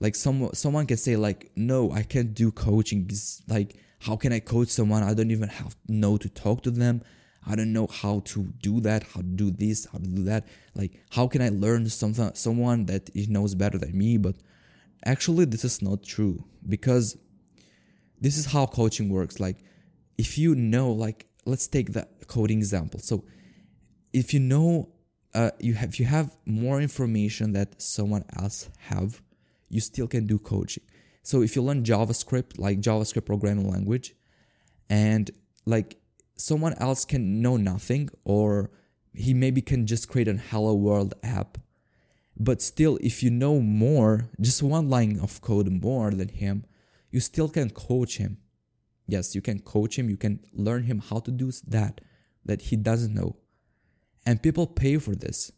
like 0.00 0.14
some 0.14 0.50
someone 0.54 0.86
can 0.86 0.96
say 0.96 1.16
like 1.16 1.50
no 1.56 1.92
i 1.92 2.02
can't 2.02 2.34
do 2.34 2.50
coaching 2.50 3.08
like 3.48 3.76
how 4.00 4.16
can 4.16 4.32
i 4.32 4.40
coach 4.40 4.68
someone? 4.68 5.02
I 5.02 5.14
don't 5.14 5.30
even 5.30 5.48
have 5.48 5.76
know 5.86 6.16
to 6.16 6.28
talk 6.28 6.62
to 6.62 6.70
them. 6.70 7.02
I 7.46 7.54
don't 7.54 7.72
know 7.72 7.86
how 7.86 8.20
to 8.26 8.44
do 8.62 8.80
that 8.80 9.02
how 9.02 9.20
to 9.20 9.26
do 9.26 9.50
this 9.50 9.86
how 9.90 9.98
to 9.98 10.06
do 10.06 10.24
that. 10.24 10.46
Like 10.74 11.00
how 11.10 11.26
can 11.26 11.42
i 11.42 11.48
learn 11.48 11.88
something 11.88 12.30
someone 12.34 12.86
that 12.86 13.14
knows 13.14 13.54
better 13.54 13.78
than 13.78 13.96
me? 13.96 14.16
But 14.18 14.36
actually 15.04 15.44
this 15.44 15.64
is 15.64 15.82
not 15.82 16.02
true 16.02 16.44
because 16.66 17.16
this 18.20 18.36
is 18.36 18.46
how 18.46 18.66
coaching 18.66 19.08
works. 19.08 19.38
Like 19.40 19.58
if 20.18 20.38
you 20.38 20.54
know 20.54 20.92
like 20.92 21.26
let's 21.44 21.66
take 21.66 21.92
the 21.92 22.06
coding 22.26 22.58
example. 22.58 23.00
So 23.00 23.24
if 24.12 24.34
you 24.34 24.40
know 24.40 24.90
uh, 25.34 25.50
you 25.60 25.74
have 25.74 25.96
you 25.96 26.06
have 26.06 26.36
more 26.44 26.80
information 26.80 27.52
that 27.52 27.80
someone 27.80 28.24
else 28.38 28.68
have 28.78 29.22
you 29.70 29.80
still 29.80 30.06
can 30.06 30.26
do 30.26 30.38
coaching. 30.38 30.84
So 31.22 31.42
if 31.42 31.56
you 31.56 31.62
learn 31.62 31.84
JavaScript, 31.84 32.58
like 32.58 32.80
JavaScript 32.80 33.24
programming 33.24 33.70
language, 33.70 34.14
and 34.90 35.30
like 35.64 35.96
someone 36.36 36.74
else 36.74 37.04
can 37.04 37.40
know 37.40 37.56
nothing, 37.56 38.10
or 38.24 38.70
he 39.14 39.32
maybe 39.32 39.62
can 39.62 39.86
just 39.86 40.08
create 40.08 40.28
a 40.28 40.34
hello 40.34 40.74
world 40.74 41.14
app. 41.22 41.56
But 42.36 42.62
still, 42.62 42.98
if 43.00 43.22
you 43.22 43.30
know 43.30 43.60
more, 43.60 44.30
just 44.40 44.62
one 44.62 44.88
line 44.88 45.18
of 45.20 45.40
code 45.40 45.70
more 45.70 46.10
than 46.10 46.28
him, 46.28 46.64
you 47.10 47.20
still 47.20 47.48
can 47.48 47.70
coach 47.70 48.16
him. 48.16 48.38
Yes, 49.06 49.34
you 49.34 49.40
can 49.40 49.60
coach 49.60 49.98
him, 49.98 50.08
you 50.08 50.16
can 50.16 50.40
learn 50.52 50.84
him 50.84 51.00
how 51.00 51.18
to 51.20 51.30
do 51.30 51.52
that 51.66 52.00
that 52.44 52.62
he 52.62 52.76
doesn't 52.76 53.14
know. 53.14 53.36
And 54.24 54.42
people 54.42 54.66
pay 54.66 54.96
for 54.98 55.14
this. 55.14 55.52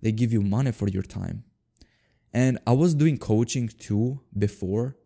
They 0.00 0.12
give 0.12 0.32
you 0.32 0.42
money 0.42 0.72
for 0.72 0.88
your 0.88 1.02
time. 1.02 1.44
And 2.34 2.58
I 2.66 2.72
was 2.72 2.96
doing 2.96 3.16
coaching 3.16 3.68
too 3.68 4.20
before, 4.36 4.96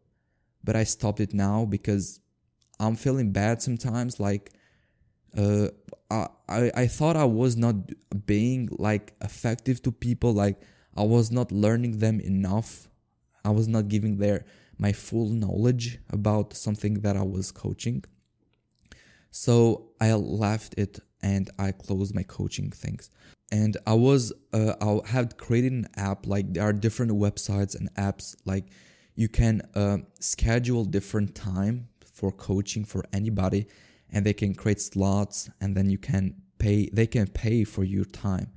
but 0.65 0.75
I 0.75 0.85
stopped 0.85 1.21
it 1.21 1.35
now 1.35 1.67
because 1.67 2.21
I'm 2.81 2.97
feeling 2.97 3.33
bad 3.33 3.61
sometimes. 3.61 4.19
Like, 4.19 4.51
uh, 5.37 5.69
I, 6.11 6.29
I, 6.49 6.71
I 6.75 6.87
thought 6.87 7.17
I 7.17 7.27
was 7.27 7.55
not 7.55 7.75
being 8.25 8.71
like 8.79 9.13
effective 9.21 9.83
to 9.83 9.93
people. 9.93 10.33
Like, 10.33 10.59
I 10.97 11.03
was 11.03 11.31
not 11.31 11.53
learning 11.53 11.99
them 11.99 12.19
enough. 12.19 12.89
I 13.45 13.51
was 13.51 13.69
not 13.69 13.89
giving 13.89 14.17
their 14.17 14.47
my 14.79 14.93
full 14.93 15.29
knowledge 15.29 15.99
about 16.09 16.55
something 16.55 17.01
that 17.01 17.17
I 17.17 17.23
was 17.25 17.53
coaching. 17.53 18.05
So 19.31 19.91
I 20.01 20.15
left 20.15 20.75
it 20.79 21.01
and 21.21 21.51
I 21.59 21.73
closed 21.73 22.15
my 22.15 22.23
coaching 22.23 22.71
things 22.71 23.11
and 23.51 23.77
I 23.87 23.95
was 23.95 24.33
uh, 24.53 24.75
I 24.81 25.09
had 25.09 25.39
created 25.39 25.73
an 25.73 25.89
app 25.97 26.27
like 26.27 26.53
there 26.53 26.65
are 26.65 26.73
different 26.73 27.13
websites 27.13 27.75
and 27.75 27.93
apps 27.95 28.37
like 28.45 28.67
you 29.15 29.29
can 29.29 29.63
uh, 29.75 29.99
schedule 30.21 30.85
different 30.85 31.35
time 31.35 31.89
for 32.13 32.31
coaching 32.31 32.85
for 32.85 33.05
anybody 33.13 33.67
and 34.11 34.25
they 34.25 34.33
can 34.33 34.55
create 34.55 34.81
slots 34.81 35.51
and 35.61 35.77
then 35.77 35.89
you 35.91 35.99
can 35.99 36.35
pay 36.59 36.89
they 36.93 37.07
can 37.07 37.27
pay 37.27 37.65
for 37.65 37.85
your 37.85 38.05
time. 38.05 38.51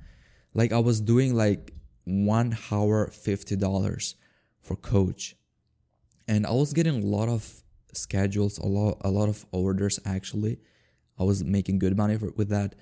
Like 0.54 0.72
I 0.72 0.78
was 0.78 1.00
doing 1.00 1.34
like 1.34 1.72
one 2.04 2.56
hour 2.70 3.08
fifty 3.08 3.56
dollars 3.56 4.16
for 4.60 4.76
coach, 4.76 5.34
and 6.28 6.46
I 6.46 6.52
was 6.52 6.72
getting 6.72 7.02
a 7.02 7.06
lot 7.06 7.28
of 7.28 7.62
schedules, 7.92 8.58
a 8.58 8.66
lot 8.66 8.98
a 9.02 9.10
lot 9.10 9.28
of 9.28 9.46
orders 9.52 9.98
actually. 10.04 10.58
I 11.18 11.24
was 11.24 11.44
making 11.44 11.78
good 11.78 11.96
money 11.96 12.16
for, 12.16 12.30
with 12.36 12.48
that, 12.48 12.74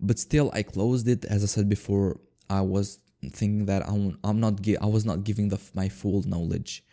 but 0.00 0.18
still 0.18 0.50
I 0.54 0.62
closed 0.62 1.08
it. 1.08 1.24
As 1.24 1.42
I 1.42 1.46
said 1.46 1.68
before, 1.68 2.20
I 2.48 2.60
was 2.60 2.98
thinking 3.32 3.66
that 3.66 3.88
I'm 3.88 4.18
I'm 4.22 4.40
not 4.40 4.60
gi- 4.62 4.78
I 4.78 4.86
was 4.86 5.04
not 5.04 5.24
giving 5.24 5.48
the 5.48 5.60
my 5.74 5.88
full 5.88 6.22
knowledge 6.22 6.84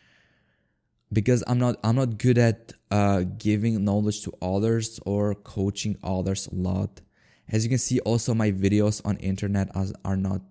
because 1.12 1.43
I'm 1.48 1.60
not 1.60 1.77
I'm 1.84 1.96
not 1.96 2.17
good 2.17 2.38
at 2.38 2.74
uh, 2.89 3.24
giving 3.38 3.84
knowledge 3.84 4.22
to 4.24 4.34
others 4.41 5.00
or 5.05 5.36
coaching 5.36 5.98
others 6.03 6.48
a 6.48 6.55
lot. 6.55 7.01
As 7.50 7.63
you 7.65 7.70
can 7.70 7.79
see, 7.79 8.00
also 8.00 8.34
my 8.34 8.51
videos 8.51 9.01
on 9.03 9.17
internet 9.17 9.70
are 10.05 10.15
not 10.15 10.41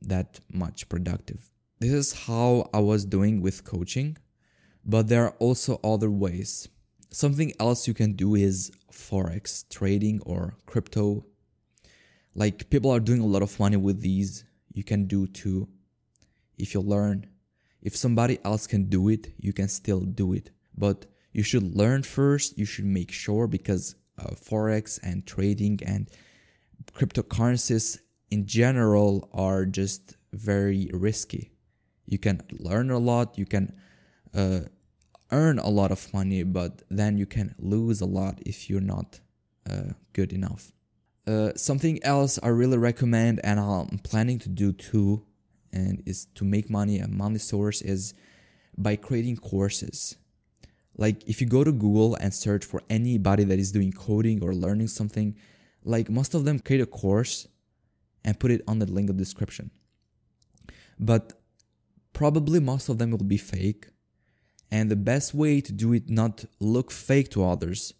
that 0.00 0.40
much 0.52 0.88
productive. 0.88 1.50
This 1.78 1.92
is 1.92 2.12
how 2.26 2.68
I 2.74 2.80
was 2.80 3.04
doing 3.04 3.40
with 3.40 3.64
coaching, 3.64 4.16
but 4.84 5.08
there 5.08 5.24
are 5.24 5.34
also 5.38 5.80
other 5.84 6.10
ways. 6.10 6.68
Something 7.10 7.52
else 7.60 7.86
you 7.86 7.94
can 7.94 8.12
do 8.12 8.34
is 8.34 8.72
forex 8.90 9.64
trading 9.68 10.20
or 10.24 10.54
crypto. 10.66 11.24
Like 12.34 12.70
people 12.70 12.90
are 12.90 13.00
doing 13.00 13.20
a 13.20 13.26
lot 13.26 13.42
of 13.42 13.58
money 13.58 13.76
with 13.76 14.00
these. 14.00 14.44
You 14.72 14.84
can 14.84 15.06
do 15.06 15.26
too 15.26 15.68
if 16.58 16.74
you 16.74 16.80
learn 16.80 17.26
if 17.82 17.96
somebody 17.96 18.38
else 18.44 18.66
can 18.68 18.84
do 18.84 19.08
it, 19.08 19.34
you 19.38 19.52
can 19.52 19.68
still 19.68 20.00
do 20.00 20.32
it. 20.32 20.50
But 20.76 21.06
you 21.32 21.42
should 21.42 21.76
learn 21.76 22.04
first. 22.04 22.56
You 22.56 22.64
should 22.64 22.84
make 22.84 23.10
sure 23.10 23.48
because 23.48 23.96
uh, 24.18 24.30
forex 24.34 25.00
and 25.02 25.26
trading 25.26 25.80
and 25.84 26.08
cryptocurrencies 26.92 27.98
in 28.30 28.46
general 28.46 29.28
are 29.32 29.66
just 29.66 30.16
very 30.32 30.88
risky. 30.92 31.50
You 32.06 32.18
can 32.18 32.42
learn 32.52 32.90
a 32.90 32.98
lot. 32.98 33.36
You 33.36 33.46
can 33.46 33.74
uh, 34.32 34.60
earn 35.32 35.58
a 35.58 35.68
lot 35.68 35.90
of 35.90 36.12
money, 36.14 36.44
but 36.44 36.82
then 36.88 37.18
you 37.18 37.26
can 37.26 37.54
lose 37.58 38.00
a 38.00 38.06
lot 38.06 38.38
if 38.46 38.70
you're 38.70 38.80
not 38.80 39.18
uh, 39.68 39.94
good 40.12 40.32
enough. 40.32 40.70
Uh, 41.26 41.52
something 41.54 42.02
else 42.02 42.38
I 42.42 42.48
really 42.48 42.78
recommend, 42.78 43.40
and 43.44 43.60
I'm 43.60 43.98
planning 43.98 44.38
to 44.40 44.48
do 44.48 44.72
too, 44.72 45.24
and 45.72 46.02
is 46.04 46.26
to 46.34 46.44
make 46.44 46.68
money 46.68 46.98
a 46.98 47.08
money 47.08 47.38
source 47.38 47.80
is 47.80 48.14
by 48.76 48.96
creating 48.96 49.36
courses. 49.36 50.16
Like 50.96 51.26
if 51.26 51.40
you 51.40 51.46
go 51.46 51.64
to 51.64 51.72
google 51.72 52.14
and 52.16 52.34
search 52.34 52.64
for 52.64 52.82
anybody 52.90 53.44
that 53.44 53.58
is 53.58 53.72
doing 53.72 53.92
coding 53.92 54.42
or 54.42 54.54
learning 54.54 54.88
something 54.88 55.36
like 55.84 56.10
most 56.10 56.34
of 56.34 56.44
them 56.44 56.58
create 56.58 56.82
a 56.82 56.86
course 56.86 57.48
and 58.24 58.38
put 58.38 58.50
it 58.50 58.62
on 58.68 58.78
the 58.78 58.86
link 58.86 59.08
of 59.08 59.16
description. 59.16 59.70
But 60.98 61.32
probably 62.12 62.60
most 62.60 62.88
of 62.88 62.98
them 62.98 63.10
will 63.10 63.24
be 63.24 63.38
fake 63.38 63.88
and 64.70 64.90
the 64.90 64.96
best 64.96 65.34
way 65.34 65.60
to 65.60 65.72
do 65.72 65.92
it 65.92 66.08
not 66.08 66.44
look 66.60 66.90
fake 66.90 67.30
to 67.30 67.44
others 67.44 67.94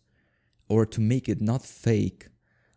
or 0.68 0.86
to 0.86 1.00
make 1.00 1.28
it 1.28 1.40
not 1.40 1.64
fake 1.64 2.28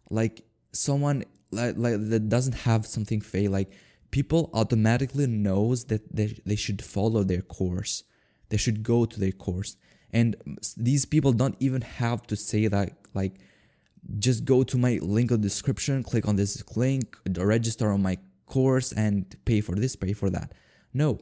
like 0.09 0.43
someone 0.71 1.23
like, 1.51 1.75
like 1.77 1.95
that 2.09 2.29
doesn't 2.29 2.53
have 2.53 2.85
something 2.85 3.21
fake 3.21 3.49
like 3.49 3.71
people 4.11 4.49
automatically 4.53 5.27
knows 5.27 5.85
that 5.85 6.15
they, 6.15 6.37
they 6.45 6.55
should 6.55 6.81
follow 6.81 7.23
their 7.23 7.41
course. 7.41 8.03
They 8.47 8.57
should 8.57 8.81
go 8.81 9.05
to 9.05 9.19
their 9.19 9.31
course. 9.31 9.75
And 10.13 10.35
these 10.77 11.05
people 11.05 11.33
don't 11.33 11.57
even 11.59 11.81
have 11.81 12.25
to 12.27 12.35
say 12.35 12.67
that 12.67 12.93
like 13.13 13.35
just 14.19 14.45
go 14.45 14.63
to 14.63 14.77
my 14.77 14.99
link 15.01 15.31
in 15.31 15.41
the 15.41 15.47
description 15.47 16.03
click 16.03 16.27
on 16.27 16.35
this 16.35 16.63
link 16.77 17.17
register 17.37 17.91
on 17.91 18.01
my 18.03 18.17
course 18.45 18.91
and 18.91 19.35
pay 19.45 19.59
for 19.61 19.75
this 19.75 19.95
pay 19.95 20.13
for 20.13 20.29
that. 20.29 20.53
No. 20.93 21.19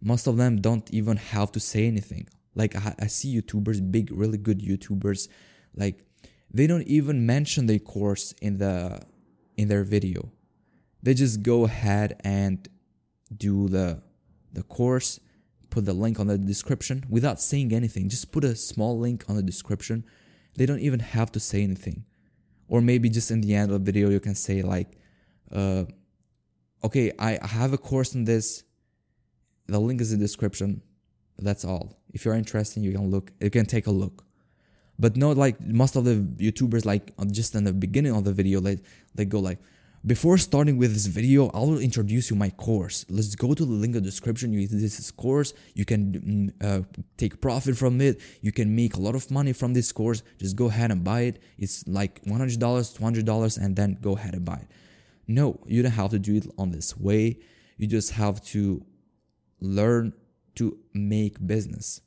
Most 0.00 0.26
of 0.26 0.36
them 0.36 0.60
don't 0.60 0.90
even 0.90 1.16
have 1.16 1.52
to 1.52 1.60
say 1.60 1.86
anything. 1.86 2.26
Like 2.54 2.74
I, 2.74 2.94
I 2.98 3.06
see 3.06 3.40
youtubers 3.40 3.78
big 3.90 4.10
really 4.10 4.38
good 4.38 4.60
youtubers 4.60 5.28
like 5.74 6.05
they 6.50 6.66
don't 6.66 6.86
even 6.86 7.26
mention 7.26 7.66
their 7.66 7.78
course 7.78 8.32
in 8.40 8.58
the 8.58 9.02
in 9.56 9.68
their 9.68 9.84
video. 9.84 10.32
They 11.02 11.14
just 11.14 11.42
go 11.42 11.64
ahead 11.64 12.20
and 12.24 12.68
do 13.36 13.68
the 13.68 14.02
the 14.52 14.62
course 14.62 15.20
put 15.70 15.84
the 15.84 15.92
link 15.92 16.18
on 16.18 16.26
the 16.26 16.38
description 16.38 17.04
without 17.08 17.40
saying 17.40 17.72
anything. 17.72 18.08
Just 18.08 18.32
put 18.32 18.44
a 18.44 18.56
small 18.56 18.98
link 18.98 19.24
on 19.28 19.36
the 19.36 19.42
description. 19.42 20.04
They 20.56 20.64
don't 20.64 20.80
even 20.80 21.00
have 21.00 21.30
to 21.32 21.40
say 21.40 21.62
anything. 21.62 22.04
Or 22.68 22.80
maybe 22.80 23.10
just 23.10 23.30
in 23.30 23.42
the 23.42 23.54
end 23.54 23.70
of 23.70 23.84
the 23.84 23.92
video 23.92 24.08
you 24.08 24.20
can 24.20 24.34
say 24.34 24.62
like 24.62 24.98
uh, 25.52 25.84
okay 26.82 27.12
i 27.18 27.38
have 27.42 27.72
a 27.72 27.78
course 27.78 28.14
on 28.16 28.24
this. 28.24 28.64
The 29.66 29.78
link 29.78 30.00
is 30.00 30.12
in 30.12 30.18
the 30.18 30.24
description. 30.24 30.82
That's 31.38 31.64
all. 31.64 32.00
If 32.12 32.24
you're 32.24 32.34
interested 32.34 32.82
you 32.82 32.92
can 32.92 33.10
look 33.10 33.32
you 33.40 33.50
can 33.50 33.66
take 33.66 33.86
a 33.86 33.90
look 33.90 34.25
but 34.98 35.16
not 35.16 35.36
like 35.36 35.60
most 35.60 35.96
of 35.96 36.04
the 36.04 36.16
youtubers 36.38 36.84
like 36.84 37.12
just 37.30 37.54
in 37.54 37.64
the 37.64 37.72
beginning 37.72 38.14
of 38.14 38.24
the 38.24 38.32
video 38.32 38.60
like 38.60 38.80
they 39.14 39.24
go 39.24 39.40
like 39.40 39.58
before 40.06 40.38
starting 40.38 40.78
with 40.78 40.92
this 40.94 41.06
video, 41.06 41.48
I 41.48 41.58
will 41.58 41.80
introduce 41.80 42.30
you 42.30 42.36
my 42.36 42.50
course. 42.50 43.04
Let's 43.08 43.34
go 43.34 43.54
to 43.54 43.64
the 43.64 43.72
link 43.72 43.96
in 43.96 44.02
the 44.04 44.08
description. 44.08 44.52
You 44.52 44.68
this 44.68 45.00
is 45.00 45.10
course. 45.10 45.52
You 45.74 45.84
can 45.84 46.52
mm, 46.60 46.64
uh, 46.64 46.82
take 47.16 47.40
profit 47.40 47.76
from 47.76 48.00
it. 48.00 48.20
You 48.40 48.52
can 48.52 48.74
make 48.74 48.94
a 48.94 49.00
lot 49.00 49.16
of 49.16 49.28
money 49.32 49.52
from 49.52 49.74
this 49.74 49.90
course. 49.90 50.22
Just 50.38 50.54
go 50.54 50.66
ahead 50.66 50.92
and 50.92 51.02
buy 51.02 51.22
it. 51.22 51.40
It's 51.58 51.86
like 51.88 52.22
$100, 52.22 52.58
$200 52.58 53.58
and 53.58 53.74
then 53.74 53.98
go 54.00 54.16
ahead 54.16 54.34
and 54.34 54.44
buy 54.44 54.58
it. 54.58 54.68
No, 55.26 55.58
you 55.66 55.82
don't 55.82 55.90
have 55.90 56.10
to 56.10 56.20
do 56.20 56.36
it 56.36 56.46
on 56.56 56.70
this 56.70 56.96
way. 56.96 57.40
You 57.76 57.88
just 57.88 58.12
have 58.12 58.44
to 58.46 58.84
learn 59.60 60.12
to 60.54 60.78
make 60.94 61.44
business. 61.44 62.00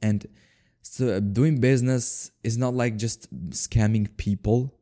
And 0.00 0.26
so 0.82 1.20
doing 1.20 1.60
business 1.60 2.30
is 2.42 2.56
not 2.58 2.74
like 2.74 2.96
just 2.96 3.32
scamming 3.50 4.08
people 4.16 4.74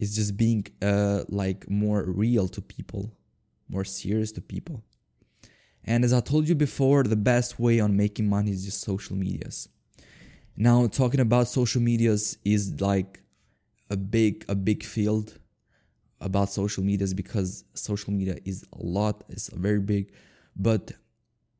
it's 0.00 0.14
just 0.14 0.36
being 0.36 0.66
uh, 0.80 1.24
like 1.28 1.68
more 1.68 2.02
real 2.04 2.48
to 2.48 2.62
people, 2.62 3.12
more 3.68 3.84
serious 3.84 4.32
to 4.32 4.40
people. 4.40 4.82
And 5.84 6.04
as 6.04 6.14
I 6.14 6.20
told 6.20 6.48
you 6.48 6.54
before, 6.54 7.02
the 7.02 7.16
best 7.16 7.60
way 7.60 7.80
on 7.80 7.96
making 7.96 8.26
money 8.26 8.50
is 8.50 8.64
just 8.64 8.80
social 8.80 9.14
medias. 9.14 9.68
Now, 10.56 10.86
talking 10.86 11.20
about 11.20 11.48
social 11.48 11.82
medias 11.82 12.38
is 12.46 12.80
like 12.80 13.22
a 13.90 13.96
big, 13.96 14.46
a 14.48 14.54
big 14.54 14.82
field 14.82 15.38
about 16.18 16.48
social 16.48 16.82
medias 16.82 17.12
because 17.12 17.64
social 17.74 18.12
media 18.12 18.36
is 18.46 18.64
a 18.72 18.82
lot, 18.82 19.24
it's 19.28 19.50
very 19.50 19.80
big, 19.80 20.12
but 20.56 20.92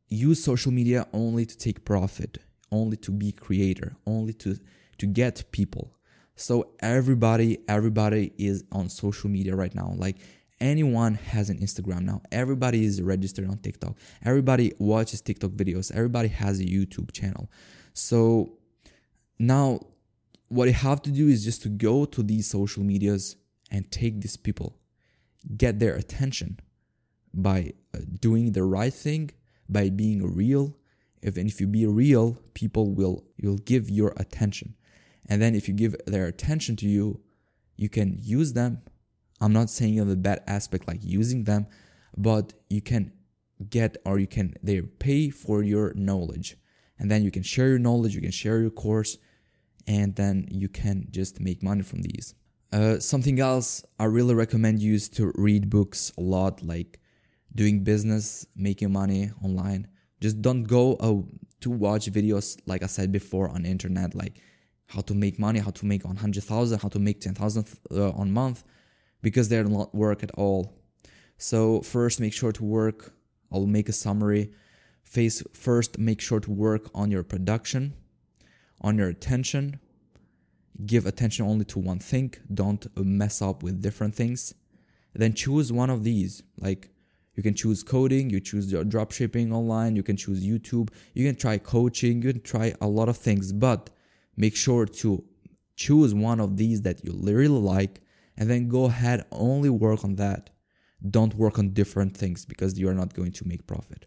use 0.09 0.43
social 0.43 0.73
media 0.73 1.07
only 1.13 1.45
to 1.45 1.57
take 1.59 1.85
profit, 1.85 2.39
only 2.73 2.97
to 2.99 3.11
be 3.11 3.33
creator, 3.33 3.97
only 4.07 4.33
to 4.35 4.57
to 4.99 5.07
get 5.07 5.45
people. 5.51 5.97
So 6.37 6.71
everybody, 6.81 7.59
everybody 7.69 8.33
is 8.39 8.65
on 8.73 8.89
social 8.89 9.29
media 9.29 9.55
right 9.57 9.75
now. 9.75 9.93
Like 9.97 10.17
anyone 10.61 11.15
has 11.15 11.51
an 11.51 11.59
Instagram 11.59 12.03
now. 12.03 12.23
Everybody 12.31 12.85
is 12.85 13.01
registered 13.03 13.49
on 13.49 13.59
TikTok. 13.59 13.97
Everybody 14.25 14.73
watches 14.79 15.21
TikTok 15.21 15.53
videos. 15.53 15.91
Everybody 15.93 16.29
has 16.29 16.61
a 16.61 16.65
YouTube 16.65 17.13
channel. 17.13 17.51
So 17.95 18.59
now 19.39 19.81
what 20.49 20.67
you 20.67 20.75
have 20.75 21.01
to 21.03 21.11
do 21.11 21.29
is 21.29 21.45
just 21.45 21.63
to 21.63 21.69
go 21.69 22.05
to 22.05 22.23
these 22.23 22.49
social 22.49 22.83
medias 22.83 23.37
and 23.71 23.91
take 23.91 24.21
these 24.21 24.37
people, 24.37 24.77
get 25.57 25.79
their 25.79 25.95
attention 25.95 26.59
by 27.33 27.73
uh, 27.95 27.99
doing 28.19 28.53
the 28.53 28.65
right 28.65 28.93
thing, 28.93 29.31
by 29.69 29.89
being 29.89 30.35
real. 30.35 30.77
If 31.23 31.37
and 31.37 31.49
if 31.49 31.61
you 31.61 31.67
be 31.67 31.87
real, 31.87 32.39
people 32.55 32.91
will 32.91 33.25
you'll 33.37 33.59
give 33.59 33.91
your 33.91 34.13
attention. 34.17 34.75
And 35.29 35.41
then 35.41 35.55
if 35.55 35.69
you 35.69 35.75
give 35.75 35.95
their 36.07 36.27
attention 36.27 36.77
to 36.77 36.89
you, 36.89 37.21
you 37.77 37.89
can 37.89 38.19
use 38.21 38.53
them. 38.53 38.83
I'm 39.41 39.53
not 39.53 39.71
saying 39.71 39.97
in 39.97 40.09
the 40.09 40.17
bad 40.17 40.43
aspect 40.47 40.89
like 40.89 41.01
using 41.03 41.45
them, 41.45 41.67
but 42.17 42.53
you 42.69 42.83
can 42.83 43.13
get 43.69 43.97
or 44.05 44.19
you 44.19 44.27
can 44.27 44.55
they 44.63 44.81
pay 44.81 45.31
for 45.31 45.63
your 45.63 45.93
knowledge. 45.95 46.57
And 46.99 47.11
then 47.11 47.23
you 47.23 47.31
can 47.31 47.43
share 47.43 47.69
your 47.69 47.79
knowledge, 47.79 48.15
you 48.15 48.21
can 48.21 48.31
share 48.31 48.61
your 48.61 48.71
course, 48.71 49.17
and 49.87 50.15
then 50.17 50.47
you 50.51 50.69
can 50.69 51.07
just 51.11 51.41
make 51.41 51.63
money 51.63 51.83
from 51.83 52.03
these. 52.03 52.35
Uh, 52.73 52.99
something 52.99 53.41
else 53.41 53.85
I 53.99 54.05
really 54.05 54.35
recommend 54.35 54.81
you 54.81 54.95
is 54.95 55.09
to 55.11 55.33
read 55.35 55.71
books 55.71 56.13
a 56.19 56.21
lot, 56.21 56.63
like 56.63 57.01
doing 57.55 57.83
business, 57.83 58.47
making 58.55 58.93
money 58.93 59.31
online. 59.43 59.89
Just 60.21 60.43
don't 60.43 60.65
go 60.65 60.95
uh, 60.97 61.23
to 61.61 61.71
watch 61.71 62.11
videos 62.11 62.59
like 62.67 62.83
I 62.83 62.87
said 62.87 63.13
before 63.13 63.49
on 63.49 63.65
internet, 63.65 64.15
like 64.15 64.41
how 64.89 65.01
to 65.03 65.15
make 65.15 65.39
money, 65.39 65.61
how 65.61 65.71
to 65.71 65.87
make 65.87 66.05
100,000, 66.05 66.81
how 66.81 66.89
to 66.89 66.99
make 66.99 67.21
10,000 67.21 67.69
uh, 67.91 68.11
on 68.11 68.33
month 68.33 68.65
because 69.23 69.49
they're 69.49 69.65
not 69.65 69.95
work 69.95 70.23
at 70.23 70.31
all. 70.33 70.75
So 71.39 71.81
first 71.81 72.21
make 72.21 72.33
sure 72.33 72.53
to 72.53 72.65
work. 72.65 73.13
I'll 73.53 73.67
make 73.67 73.89
a 73.89 73.93
summary. 73.93 74.53
Face 75.05 75.43
first 75.53 75.99
make 75.99 76.21
sure 76.21 76.41
to 76.41 76.51
work 76.51 76.91
on 76.95 77.11
your 77.11 77.23
production, 77.23 77.95
on 78.81 78.99
your 78.99 79.09
attention. 79.09 79.81
Give 80.87 81.07
attention 81.07 81.47
only 81.47 81.65
to 81.67 81.79
one 81.79 81.99
thing. 81.99 82.35
Don't 82.53 82.87
mess 82.97 83.43
up 83.43 83.63
with 83.63 83.83
different 83.83 84.15
things. 84.15 84.55
then 85.15 85.35
choose 85.35 85.73
one 85.73 85.91
of 85.91 86.05
these. 86.05 86.43
Like 86.59 86.91
you 87.35 87.43
can 87.43 87.55
choose 87.55 87.83
coding, 87.83 88.31
you 88.31 88.41
choose 88.41 88.71
your 88.71 88.85
drop 88.85 89.13
shipping 89.13 89.53
online, 89.53 89.97
you 89.97 90.03
can 90.03 90.17
choose 90.17 90.45
YouTube, 90.45 90.91
you 91.15 91.27
can 91.27 91.37
try 91.37 91.59
coaching, 91.59 92.23
you 92.23 92.33
can 92.33 92.43
try 92.43 92.75
a 92.81 92.89
lot 92.89 93.09
of 93.09 93.17
things, 93.17 93.53
but 93.53 93.91
make 94.37 94.57
sure 94.57 94.87
to 94.87 95.25
choose 95.77 96.13
one 96.13 96.41
of 96.41 96.57
these 96.57 96.83
that 96.83 97.05
you 97.05 97.13
really 97.23 97.49
like 97.49 98.03
and 98.37 98.49
then 98.51 98.69
go 98.69 98.85
ahead 98.87 99.25
only 99.31 99.71
work 99.71 100.05
on 100.05 100.17
that. 100.17 100.51
Don't 101.09 101.35
work 101.35 101.59
on 101.59 101.71
different 101.71 102.17
things 102.17 102.45
because 102.45 102.79
you 102.79 102.89
are 102.89 102.95
not 102.95 103.15
going 103.15 103.33
to 103.33 103.49
make 103.49 103.67
profit. 103.67 104.07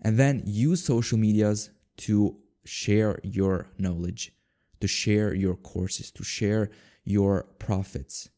And 0.00 0.18
then 0.18 0.42
use 0.44 0.84
social 0.84 1.18
medias 1.18 1.70
to 1.98 2.36
share 2.64 3.20
your 3.22 3.68
knowledge, 3.78 4.32
to 4.80 4.88
share 4.88 5.34
your 5.34 5.54
courses, 5.54 6.10
to 6.12 6.24
share 6.24 6.70
your 7.04 7.44
profits, 7.58 8.28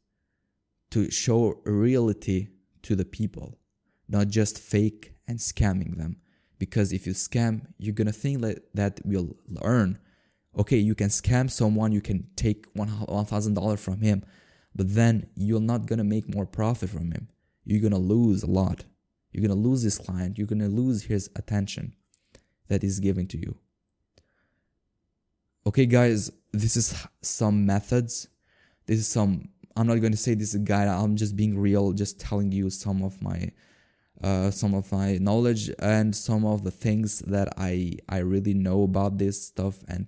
to 0.90 1.10
show 1.10 1.60
reality 1.64 2.48
to 2.86 2.96
the 2.96 3.04
people, 3.04 3.58
not 4.08 4.28
just 4.28 4.58
fake 4.58 5.14
and 5.28 5.38
scamming 5.38 5.96
them. 5.96 6.16
Because 6.58 6.92
if 6.92 7.06
you 7.06 7.12
scam, 7.12 7.66
you're 7.78 7.94
gonna 7.94 8.12
think 8.12 8.40
that 8.40 8.74
that 8.74 9.00
will 9.04 9.36
earn. 9.62 9.98
Okay, 10.58 10.78
you 10.78 10.94
can 10.94 11.08
scam 11.08 11.50
someone, 11.50 11.92
you 11.92 12.00
can 12.00 12.28
take 12.34 12.66
one 12.74 12.88
thousand 13.26 13.54
dollars 13.54 13.80
from 13.80 14.00
him, 14.00 14.24
but 14.74 14.94
then 14.94 15.26
you're 15.34 15.60
not 15.60 15.86
gonna 15.86 16.04
make 16.04 16.34
more 16.34 16.46
profit 16.46 16.88
from 16.90 17.10
him. 17.10 17.28
You're 17.64 17.82
gonna 17.82 17.98
lose 17.98 18.42
a 18.42 18.50
lot. 18.50 18.84
You're 19.32 19.46
gonna 19.46 19.60
lose 19.60 19.82
this 19.82 19.98
client. 19.98 20.38
You're 20.38 20.46
gonna 20.46 20.68
lose 20.68 21.02
his 21.02 21.28
attention 21.36 21.94
that 22.68 22.82
is 22.82 23.00
giving 23.00 23.26
to 23.28 23.38
you. 23.38 23.58
Okay, 25.66 25.84
guys, 25.84 26.30
this 26.52 26.76
is 26.76 26.94
some 27.20 27.66
methods. 27.66 28.28
This 28.86 29.00
is 29.00 29.08
some. 29.08 29.48
I'm 29.76 29.86
not 29.86 30.00
going 30.00 30.12
to 30.12 30.18
say 30.18 30.34
this 30.34 30.50
is 30.50 30.54
a 30.54 30.58
guide. 30.60 30.88
I'm 30.88 31.16
just 31.16 31.36
being 31.36 31.58
real, 31.58 31.92
just 31.92 32.18
telling 32.18 32.50
you 32.50 32.70
some 32.70 33.02
of 33.02 33.20
my, 33.20 33.50
uh, 34.22 34.50
some 34.50 34.74
of 34.74 34.90
my 34.90 35.18
knowledge 35.18 35.70
and 35.78 36.16
some 36.16 36.46
of 36.46 36.64
the 36.64 36.70
things 36.70 37.20
that 37.20 37.48
I 37.58 37.96
I 38.08 38.18
really 38.18 38.54
know 38.54 38.82
about 38.82 39.18
this 39.18 39.40
stuff. 39.46 39.76
And 39.88 40.06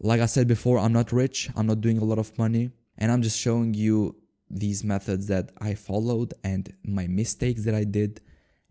like 0.00 0.20
I 0.20 0.26
said 0.26 0.46
before, 0.46 0.78
I'm 0.78 0.92
not 0.92 1.10
rich. 1.10 1.48
I'm 1.56 1.66
not 1.66 1.80
doing 1.80 1.98
a 1.98 2.04
lot 2.04 2.18
of 2.18 2.36
money, 2.38 2.70
and 2.98 3.10
I'm 3.10 3.22
just 3.22 3.38
showing 3.38 3.74
you 3.74 4.16
these 4.50 4.84
methods 4.84 5.26
that 5.26 5.50
I 5.60 5.74
followed 5.74 6.34
and 6.44 6.72
my 6.82 7.06
mistakes 7.06 7.64
that 7.64 7.74
I 7.74 7.84
did, 7.84 8.20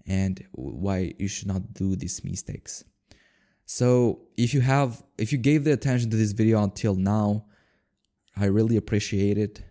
and 0.05 0.43
why 0.51 1.13
you 1.17 1.27
should 1.27 1.47
not 1.47 1.73
do 1.73 1.95
these 1.95 2.23
mistakes. 2.23 2.83
So 3.65 4.21
if 4.37 4.53
you 4.53 4.61
have, 4.61 5.03
if 5.17 5.31
you 5.33 5.37
gave 5.37 5.65
the 5.65 5.73
attention 5.73 6.09
to 6.11 6.17
this 6.17 6.31
video 6.31 6.63
until 6.63 6.95
now, 6.95 7.45
I 8.35 8.45
really 8.45 8.77
appreciate 8.77 9.37
it. 9.37 9.63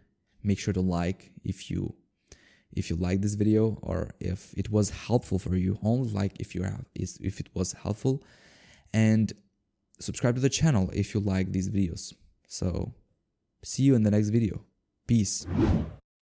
Make 0.46 0.61
sure 0.61 0.74
to 0.74 0.80
like 0.80 1.32
if 1.44 1.59
you, 1.70 1.94
if 2.72 2.88
you 2.88 2.96
like 2.96 3.20
this 3.20 3.35
video 3.35 3.78
or 3.82 3.98
if 4.20 4.54
it 4.56 4.70
was 4.70 4.90
helpful 4.90 5.38
for 5.38 5.56
you. 5.56 5.78
Only 5.82 6.09
like 6.20 6.35
if 6.38 6.54
you 6.54 6.62
have, 6.62 6.87
is 6.94 7.18
if 7.20 7.40
it 7.40 7.48
was 7.52 7.72
helpful, 7.72 8.22
and 8.94 9.32
subscribe 9.98 10.37
to 10.37 10.40
the 10.40 10.48
channel 10.61 10.90
if 10.94 11.14
you 11.14 11.20
like 11.20 11.50
these 11.50 11.68
videos. 11.68 12.14
So 12.46 12.94
see 13.64 13.82
you 13.82 13.96
in 13.96 14.04
the 14.04 14.11
next 14.12 14.28
video. 14.28 14.64
Peace. 15.09 15.46